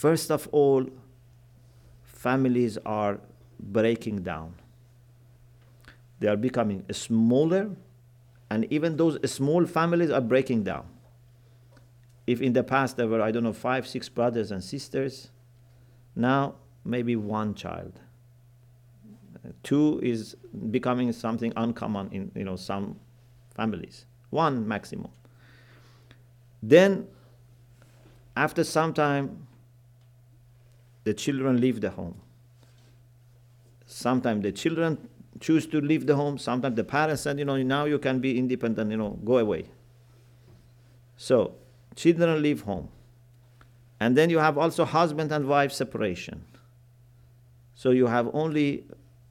First 0.04 0.32
of 0.32 0.50
all, 0.52 0.86
families 2.04 2.78
are 2.86 3.22
breaking 3.58 4.24
down. 4.24 4.56
They 6.20 6.28
are 6.28 6.36
becoming 6.36 6.84
smaller, 6.92 7.70
and 8.50 8.68
even 8.70 8.98
those 8.98 9.18
small 9.32 9.66
families 9.66 10.12
are 10.12 10.20
breaking 10.20 10.66
down. 10.66 10.88
If 12.28 12.42
in 12.42 12.52
the 12.52 12.66
past 12.66 12.98
there 12.98 13.08
were, 13.08 13.22
I 13.22 13.32
don't 13.32 13.44
know, 13.44 13.54
five, 13.54 13.88
six 13.88 14.10
brothers 14.10 14.52
and 14.52 14.62
sisters, 14.62 15.30
now 16.18 16.56
maybe 16.84 17.16
one 17.16 17.56
child. 17.56 18.02
Two 19.64 20.02
is 20.04 20.36
becoming 20.70 21.14
something 21.14 21.54
uncommon 21.56 22.10
in 22.12 22.30
you 22.36 22.44
know 22.44 22.58
some 22.58 23.00
families. 23.56 24.06
One 24.32 24.68
maximum. 24.68 25.12
Then, 26.62 27.08
after 28.36 28.66
some 28.66 28.94
time, 28.94 29.48
the 31.04 31.14
children 31.14 31.60
leave 31.60 31.82
the 31.82 31.90
home. 31.90 32.16
Sometimes 33.86 34.44
the 34.44 34.52
children 34.52 34.98
choose 35.40 35.66
to 35.68 35.82
leave 35.82 36.06
the 36.06 36.16
home. 36.16 36.38
Sometimes 36.38 36.76
the 36.76 36.84
parents 36.84 37.22
said, 37.22 37.38
you 37.38 37.46
know, 37.46 37.58
now 37.58 37.86
you 37.86 38.00
can 38.00 38.20
be 38.20 38.38
independent, 38.38 38.90
you 38.92 38.98
know, 38.98 39.20
go 39.24 39.38
away. 39.38 39.66
So, 41.18 41.56
children 41.96 42.42
leave 42.42 42.62
home. 42.62 42.90
And 44.00 44.18
then 44.18 44.30
you 44.30 44.40
have 44.40 44.58
also 44.58 44.86
husband 44.86 45.32
and 45.32 45.48
wife 45.48 45.72
separation. 45.72 46.44
So 47.76 47.92
you 47.92 48.08
have 48.08 48.30
only 48.34 48.86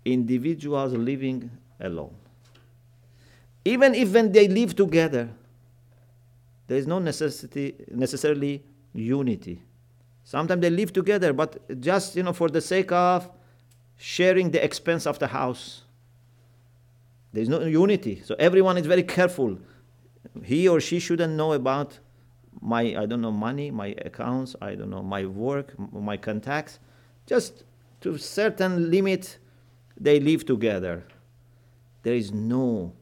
individuals 0.05 0.93
living 0.93 1.51
alone. 1.81 2.15
Even 3.65 3.95
if 3.95 4.13
when 4.13 4.33
they 4.33 4.49
live 4.49 4.75
together, 4.75 5.29
there 6.67 6.79
is 6.79 6.87
no 6.87 6.99
necessity 6.99 7.75
necessarily 7.91 8.63
unity. 8.95 9.63
Sometimes 10.25 10.61
they 10.63 10.71
live 10.71 10.93
together, 10.93 11.33
but 11.33 11.81
just 11.81 12.17
you 12.17 12.23
know, 12.23 12.33
for 12.33 12.49
the 12.49 12.61
sake 12.61 12.93
of 12.93 13.29
sharing 13.97 14.51
the 14.51 14.63
expense 14.63 15.07
of 15.07 15.19
the 15.19 15.29
house. 15.29 15.83
There 17.33 17.43
is 17.43 17.49
no 17.49 17.61
unity. 17.63 18.23
So 18.25 18.35
everyone 18.39 18.77
is 18.77 18.87
very 18.87 19.03
careful. 19.03 19.59
He 20.45 20.69
or 20.69 20.81
she 20.81 20.99
shouldn't 20.99 21.33
know 21.35 21.53
about 21.53 21.99
my, 22.61 22.97
I 22.97 23.07
don't 23.07 23.21
know, 23.21 23.33
money, 23.33 23.71
my 23.71 23.95
accounts, 24.05 24.55
I 24.61 24.75
don't 24.75 24.91
know, 24.91 25.03
my 25.03 25.25
work, 25.27 25.75
my 25.93 26.17
contacts. 26.17 26.79
Just 27.27 27.65
to 28.03 28.19
certain 28.19 28.91
limit, 28.91 29.39
they 29.99 30.21
live 30.21 30.45
together. 30.45 31.05
There 32.03 32.15
is 32.15 32.33
no 32.33 32.93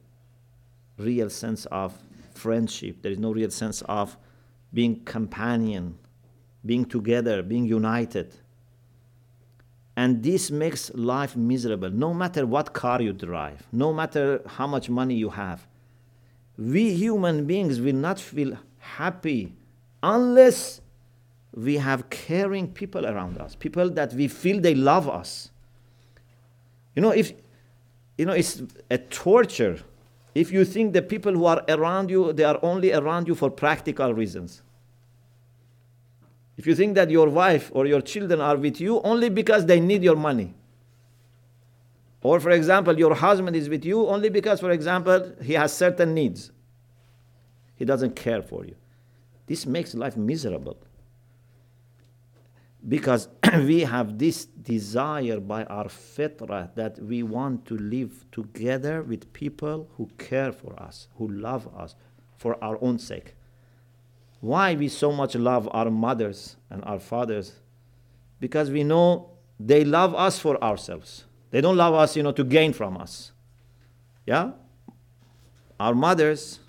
real 0.97 1.29
sense 1.29 1.65
of 1.65 1.97
friendship. 2.33 3.01
There 3.01 3.11
is 3.11 3.19
no 3.19 3.31
real 3.33 3.51
sense 3.51 3.81
of 3.83 4.17
being 4.73 5.03
companion 5.03 5.97
being 6.65 6.85
together, 6.85 7.41
being 7.41 7.65
united. 7.65 8.35
And 9.95 10.23
this 10.23 10.49
makes 10.49 10.93
life 10.93 11.35
miserable, 11.35 11.89
no 11.89 12.13
matter 12.13 12.45
what 12.45 12.73
car 12.73 13.01
you 13.01 13.13
drive, 13.13 13.67
no 13.71 13.93
matter 13.93 14.41
how 14.45 14.67
much 14.67 14.89
money 14.89 15.15
you 15.15 15.29
have. 15.29 15.67
We 16.57 16.93
human 16.93 17.45
beings 17.45 17.79
will 17.79 17.95
not 17.95 18.19
feel 18.19 18.57
happy 18.79 19.53
unless 20.01 20.81
we 21.53 21.77
have 21.77 22.09
caring 22.09 22.71
people 22.71 23.05
around 23.05 23.37
us, 23.37 23.55
people 23.55 23.89
that 23.91 24.13
we 24.13 24.27
feel 24.27 24.61
they 24.61 24.75
love 24.75 25.09
us. 25.09 25.51
You 26.95 27.01
know, 27.01 27.11
if 27.11 27.33
you 28.17 28.25
know, 28.25 28.33
it's 28.33 28.61
a 28.89 28.97
torture 28.97 29.79
if 30.33 30.51
you 30.51 30.63
think 30.63 30.93
the 30.93 31.01
people 31.01 31.33
who 31.33 31.45
are 31.45 31.63
around 31.67 32.09
you, 32.09 32.31
they 32.33 32.43
are 32.43 32.59
only 32.63 32.93
around 32.93 33.27
you 33.27 33.35
for 33.35 33.49
practical 33.49 34.13
reasons. 34.13 34.61
If 36.61 36.67
you 36.67 36.75
think 36.75 36.93
that 36.93 37.09
your 37.09 37.27
wife 37.27 37.71
or 37.73 37.87
your 37.87 38.01
children 38.01 38.39
are 38.39 38.55
with 38.55 38.79
you 38.79 39.01
only 39.01 39.29
because 39.29 39.65
they 39.65 39.79
need 39.79 40.03
your 40.03 40.15
money, 40.15 40.53
or 42.21 42.39
for 42.39 42.51
example, 42.51 42.99
your 42.99 43.15
husband 43.15 43.55
is 43.55 43.67
with 43.67 43.83
you 43.83 44.07
only 44.07 44.29
because, 44.29 44.59
for 44.59 44.69
example, 44.69 45.33
he 45.41 45.53
has 45.53 45.73
certain 45.73 46.13
needs, 46.13 46.51
he 47.73 47.83
doesn't 47.83 48.15
care 48.15 48.43
for 48.43 48.63
you. 48.63 48.75
This 49.47 49.65
makes 49.65 49.95
life 49.95 50.15
miserable. 50.15 50.77
Because 52.87 53.27
we 53.55 53.79
have 53.79 54.19
this 54.19 54.45
desire 54.45 55.39
by 55.39 55.63
our 55.63 55.85
fitra 55.85 56.75
that 56.75 56.99
we 56.99 57.23
want 57.23 57.65
to 57.65 57.75
live 57.75 58.23
together 58.31 59.01
with 59.01 59.33
people 59.33 59.89
who 59.97 60.07
care 60.19 60.51
for 60.51 60.79
us, 60.79 61.07
who 61.15 61.27
love 61.27 61.67
us 61.75 61.95
for 62.37 62.63
our 62.63 62.77
own 62.83 62.99
sake 62.99 63.33
why 64.41 64.73
we 64.73 64.87
so 64.89 65.11
much 65.11 65.35
love 65.35 65.69
our 65.71 65.89
mothers 65.89 66.57
and 66.69 66.83
our 66.83 66.99
fathers? 66.99 67.53
Because 68.39 68.71
we 68.71 68.83
know 68.83 69.29
they 69.59 69.85
love 69.85 70.15
us 70.15 70.39
for 70.39 70.61
ourselves. 70.63 71.25
They 71.51 71.61
don't 71.61 71.77
love 71.77 71.93
us 71.93 72.17
you 72.17 72.23
know 72.23 72.31
to 72.31 72.43
gain 72.43 72.73
from 72.73 72.97
us. 72.97 73.31
Yeah? 74.25 74.51
Our 75.79 75.93
mothers 75.93 76.59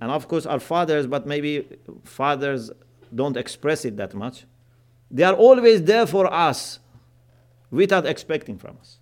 and 0.00 0.10
of 0.10 0.28
course 0.28 0.46
our 0.46 0.60
fathers 0.60 1.06
but 1.06 1.26
maybe 1.26 1.66
fathers 2.04 2.70
don't 3.14 3.36
express 3.38 3.86
it 3.86 3.96
that 3.96 4.14
much. 4.14 4.44
They 5.10 5.22
are 5.22 5.34
always 5.34 5.82
there 5.82 6.06
for 6.06 6.30
us 6.32 6.80
without 7.70 8.04
expecting 8.04 8.58
from 8.58 8.76
us. 8.78 8.98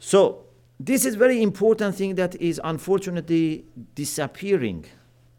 So 0.00 0.46
this 0.80 1.04
is 1.04 1.14
very 1.14 1.40
important 1.40 1.94
thing 1.94 2.16
that 2.16 2.34
is 2.40 2.60
unfortunately 2.64 3.64
disappearing 3.94 4.86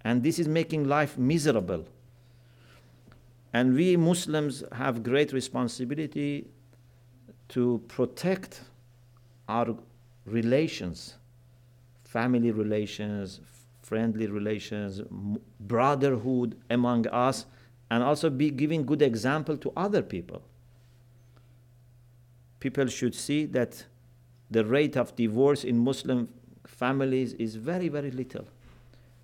and 0.03 0.23
this 0.23 0.39
is 0.39 0.47
making 0.47 0.87
life 0.87 1.17
miserable. 1.17 1.85
And 3.53 3.75
we 3.75 3.95
Muslims 3.95 4.63
have 4.71 5.03
great 5.03 5.31
responsibility 5.31 6.47
to 7.49 7.81
protect 7.87 8.61
our 9.47 9.75
relations, 10.25 11.15
family 12.03 12.51
relations, 12.51 13.39
friendly 13.81 14.27
relations, 14.27 15.01
brotherhood 15.59 16.55
among 16.69 17.07
us, 17.07 17.45
and 17.91 18.01
also 18.03 18.29
be 18.29 18.49
giving 18.49 18.85
good 18.85 19.01
example 19.01 19.55
to 19.57 19.71
other 19.77 20.01
people. 20.01 20.41
People 22.59 22.87
should 22.87 23.13
see 23.13 23.45
that 23.45 23.85
the 24.49 24.65
rate 24.65 24.97
of 24.97 25.15
divorce 25.15 25.63
in 25.63 25.77
Muslim 25.77 26.29
families 26.65 27.33
is 27.33 27.55
very, 27.55 27.89
very 27.89 28.09
little 28.09 28.47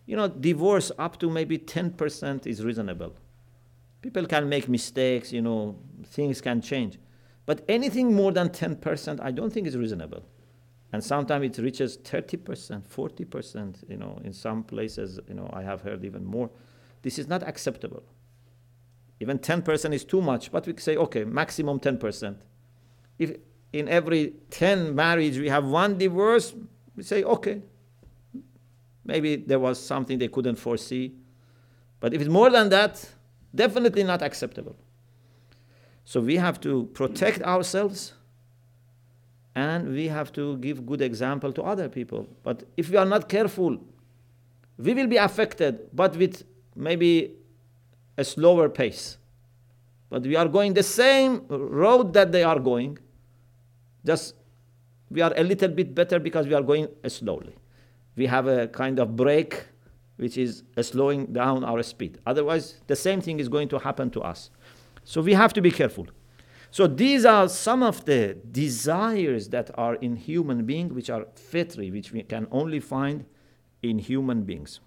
you 0.09 0.15
know, 0.15 0.27
divorce 0.27 0.91
up 0.97 1.19
to 1.19 1.29
maybe 1.29 1.59
10% 1.59 2.47
is 2.47 2.65
reasonable. 2.65 3.13
People 4.01 4.25
can 4.25 4.49
make 4.49 4.67
mistakes, 4.67 5.31
you 5.31 5.39
know, 5.39 5.77
things 6.03 6.41
can 6.41 6.61
change. 6.61 6.97
But 7.45 7.63
anything 7.69 8.15
more 8.15 8.31
than 8.31 8.49
10%, 8.49 9.19
I 9.21 9.29
don't 9.29 9.53
think 9.53 9.67
is 9.67 9.77
reasonable. 9.77 10.25
And 10.91 11.03
sometimes 11.03 11.45
it 11.45 11.61
reaches 11.61 11.99
30%, 11.99 12.87
40%, 12.87 13.87
you 13.87 13.97
know, 13.97 14.19
in 14.23 14.33
some 14.33 14.63
places, 14.63 15.19
you 15.27 15.35
know, 15.35 15.47
I 15.53 15.61
have 15.61 15.81
heard 15.81 16.03
even 16.03 16.25
more. 16.25 16.49
This 17.03 17.19
is 17.19 17.27
not 17.27 17.43
acceptable. 17.43 18.01
Even 19.19 19.37
10% 19.37 19.93
is 19.93 20.03
too 20.03 20.23
much, 20.23 20.51
but 20.51 20.65
we 20.65 20.75
say, 20.77 20.97
okay, 20.97 21.23
maximum 21.23 21.79
10%. 21.79 22.35
If 23.19 23.37
in 23.73 23.87
every 23.87 24.33
10 24.49 24.95
marriage 24.95 25.37
we 25.37 25.49
have 25.49 25.65
one 25.65 25.99
divorce, 25.99 26.55
we 26.95 27.03
say, 27.03 27.23
okay, 27.23 27.61
Maybe 29.09 29.37
there 29.37 29.57
was 29.57 29.83
something 29.83 30.19
they 30.19 30.27
couldn't 30.27 30.57
foresee. 30.57 31.15
But 31.99 32.13
if 32.13 32.21
it's 32.21 32.29
more 32.29 32.51
than 32.51 32.69
that, 32.69 33.09
definitely 33.55 34.03
not 34.03 34.21
acceptable. 34.21 34.75
So 36.05 36.21
we 36.21 36.35
have 36.35 36.61
to 36.61 36.85
protect 36.93 37.41
ourselves 37.41 38.13
and 39.55 39.91
we 39.91 40.09
have 40.09 40.31
to 40.33 40.57
give 40.57 40.85
good 40.85 41.01
example 41.01 41.51
to 41.53 41.63
other 41.63 41.89
people. 41.89 42.27
But 42.43 42.65
if 42.77 42.91
we 42.91 42.97
are 42.97 43.05
not 43.05 43.27
careful, 43.27 43.79
we 44.77 44.93
will 44.93 45.07
be 45.07 45.17
affected, 45.17 45.89
but 45.91 46.15
with 46.15 46.43
maybe 46.75 47.33
a 48.15 48.23
slower 48.23 48.69
pace. 48.69 49.17
But 50.11 50.21
we 50.21 50.35
are 50.35 50.47
going 50.47 50.75
the 50.75 50.83
same 50.83 51.47
road 51.49 52.13
that 52.13 52.31
they 52.31 52.43
are 52.43 52.59
going. 52.59 52.99
Just 54.05 54.35
we 55.09 55.21
are 55.21 55.33
a 55.35 55.43
little 55.43 55.69
bit 55.69 55.95
better 55.95 56.19
because 56.19 56.45
we 56.45 56.53
are 56.53 56.61
going 56.61 56.87
uh, 57.03 57.09
slowly 57.09 57.55
we 58.19 58.25
have 58.25 58.47
a 58.47 58.67
kind 58.67 58.99
of 58.99 59.15
brake 59.15 59.65
which 60.17 60.37
is 60.37 60.63
slowing 60.81 61.27
down 61.27 61.63
our 61.63 61.81
speed. 61.81 62.19
Otherwise, 62.25 62.81
the 62.87 62.95
same 62.95 63.21
thing 63.21 63.39
is 63.39 63.47
going 63.47 63.69
to 63.69 63.79
happen 63.79 64.09
to 64.09 64.19
us. 64.21 64.49
So 65.05 65.21
we 65.21 65.33
have 65.33 65.53
to 65.53 65.61
be 65.61 65.71
careful. 65.71 66.05
So 66.69 66.85
these 66.85 67.23
are 67.23 67.47
some 67.47 67.81
of 67.81 68.03
the 68.03 68.37
desires 68.51 69.47
that 69.55 69.71
are 69.75 69.95
in 69.95 70.17
human 70.17 70.65
being, 70.65 70.93
which 70.93 71.09
are 71.09 71.27
fitri, 71.35 71.89
which 71.91 72.11
we 72.11 72.23
can 72.23 72.45
only 72.51 72.81
find 72.81 73.23
in 73.81 73.99
human 73.99 74.43
beings. 74.43 74.81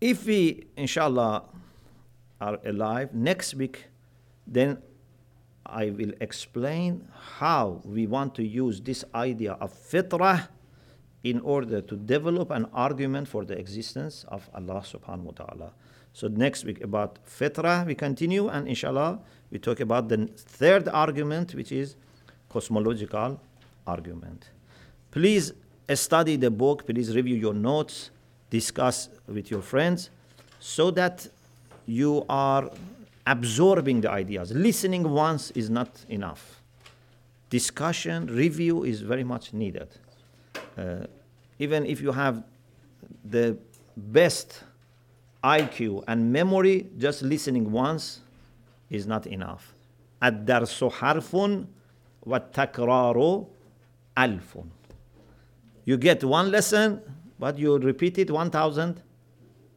If 0.00 0.24
we, 0.24 0.68
inshallah, 0.74 1.44
are 2.40 2.58
alive 2.64 3.12
next 3.12 3.54
week, 3.54 3.88
then 4.46 4.78
I 5.66 5.90
will 5.90 6.12
explain 6.20 7.08
how 7.38 7.80
we 7.84 8.06
want 8.06 8.34
to 8.36 8.44
use 8.44 8.80
this 8.80 9.04
idea 9.14 9.52
of 9.54 9.72
fitra 9.72 10.48
in 11.22 11.40
order 11.40 11.80
to 11.80 11.96
develop 11.96 12.50
an 12.50 12.66
argument 12.74 13.28
for 13.28 13.44
the 13.44 13.58
existence 13.58 14.24
of 14.28 14.48
Allah 14.54 14.82
subhanahu 14.84 15.24
wa 15.24 15.32
ta'ala. 15.32 15.72
So 16.12 16.28
next 16.28 16.64
week 16.64 16.82
about 16.82 17.18
fitra 17.26 17.86
we 17.86 17.94
continue 17.94 18.48
and 18.48 18.68
inshallah 18.68 19.18
we 19.50 19.58
talk 19.58 19.80
about 19.80 20.08
the 20.08 20.26
third 20.36 20.88
argument 20.88 21.54
which 21.54 21.72
is 21.72 21.96
cosmological 22.50 23.40
argument. 23.86 24.50
Please 25.10 25.52
study 25.94 26.36
the 26.36 26.50
book, 26.50 26.86
please 26.86 27.14
review 27.16 27.36
your 27.36 27.54
notes, 27.54 28.10
discuss 28.50 29.08
with 29.26 29.50
your 29.50 29.62
friends 29.62 30.10
so 30.60 30.90
that 30.90 31.26
you 31.86 32.24
are 32.28 32.70
absorbing 33.25 34.01
the 34.01 34.09
ideas. 34.09 34.51
Listening 34.51 35.09
once 35.09 35.51
is 35.51 35.69
not 35.69 35.89
enough. 36.09 36.61
Discussion, 37.49 38.27
review 38.27 38.83
is 38.83 39.01
very 39.01 39.23
much 39.23 39.53
needed. 39.53 39.89
Uh, 40.77 41.05
even 41.57 41.85
if 41.85 42.01
you 42.01 42.11
have 42.11 42.43
the 43.25 43.57
best 43.97 44.63
IQ 45.43 46.03
and 46.07 46.31
memory, 46.31 46.87
just 46.97 47.21
listening 47.21 47.71
once 47.71 48.21
is 48.89 49.05
not 49.05 49.27
enough. 49.27 49.73
الدرس 50.23 50.83
حرف 50.83 51.35
والتكرار 52.25 53.45
ألف. 54.17 54.57
You 55.85 55.97
get 55.97 56.23
one 56.23 56.51
lesson, 56.51 57.01
but 57.39 57.57
you 57.57 57.77
repeat 57.77 58.17
it 58.17 58.29
1,000 58.29 59.01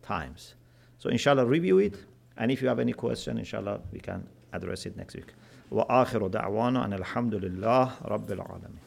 times. 0.03 0.55
So 0.99 1.09
inshallah, 1.09 1.47
review 1.47 1.79
it. 1.79 1.95
and 2.38 2.52
if 2.52 2.62
you 2.62 2.68
have 2.68 2.80
any 2.80 2.94
question, 2.94 3.38
inshallah, 3.38 3.80
we 3.92 4.00
can 4.00 4.28
address 4.54 4.86
it 4.86 4.96
next 4.98 5.16
week. 5.16 5.34
وآخر 5.72 6.28
دعوانا 6.28 6.86
أن 6.86 6.94
الحمد 6.94 7.36
لله 7.36 7.92
رب 8.06 8.32
العالمين. 8.32 8.80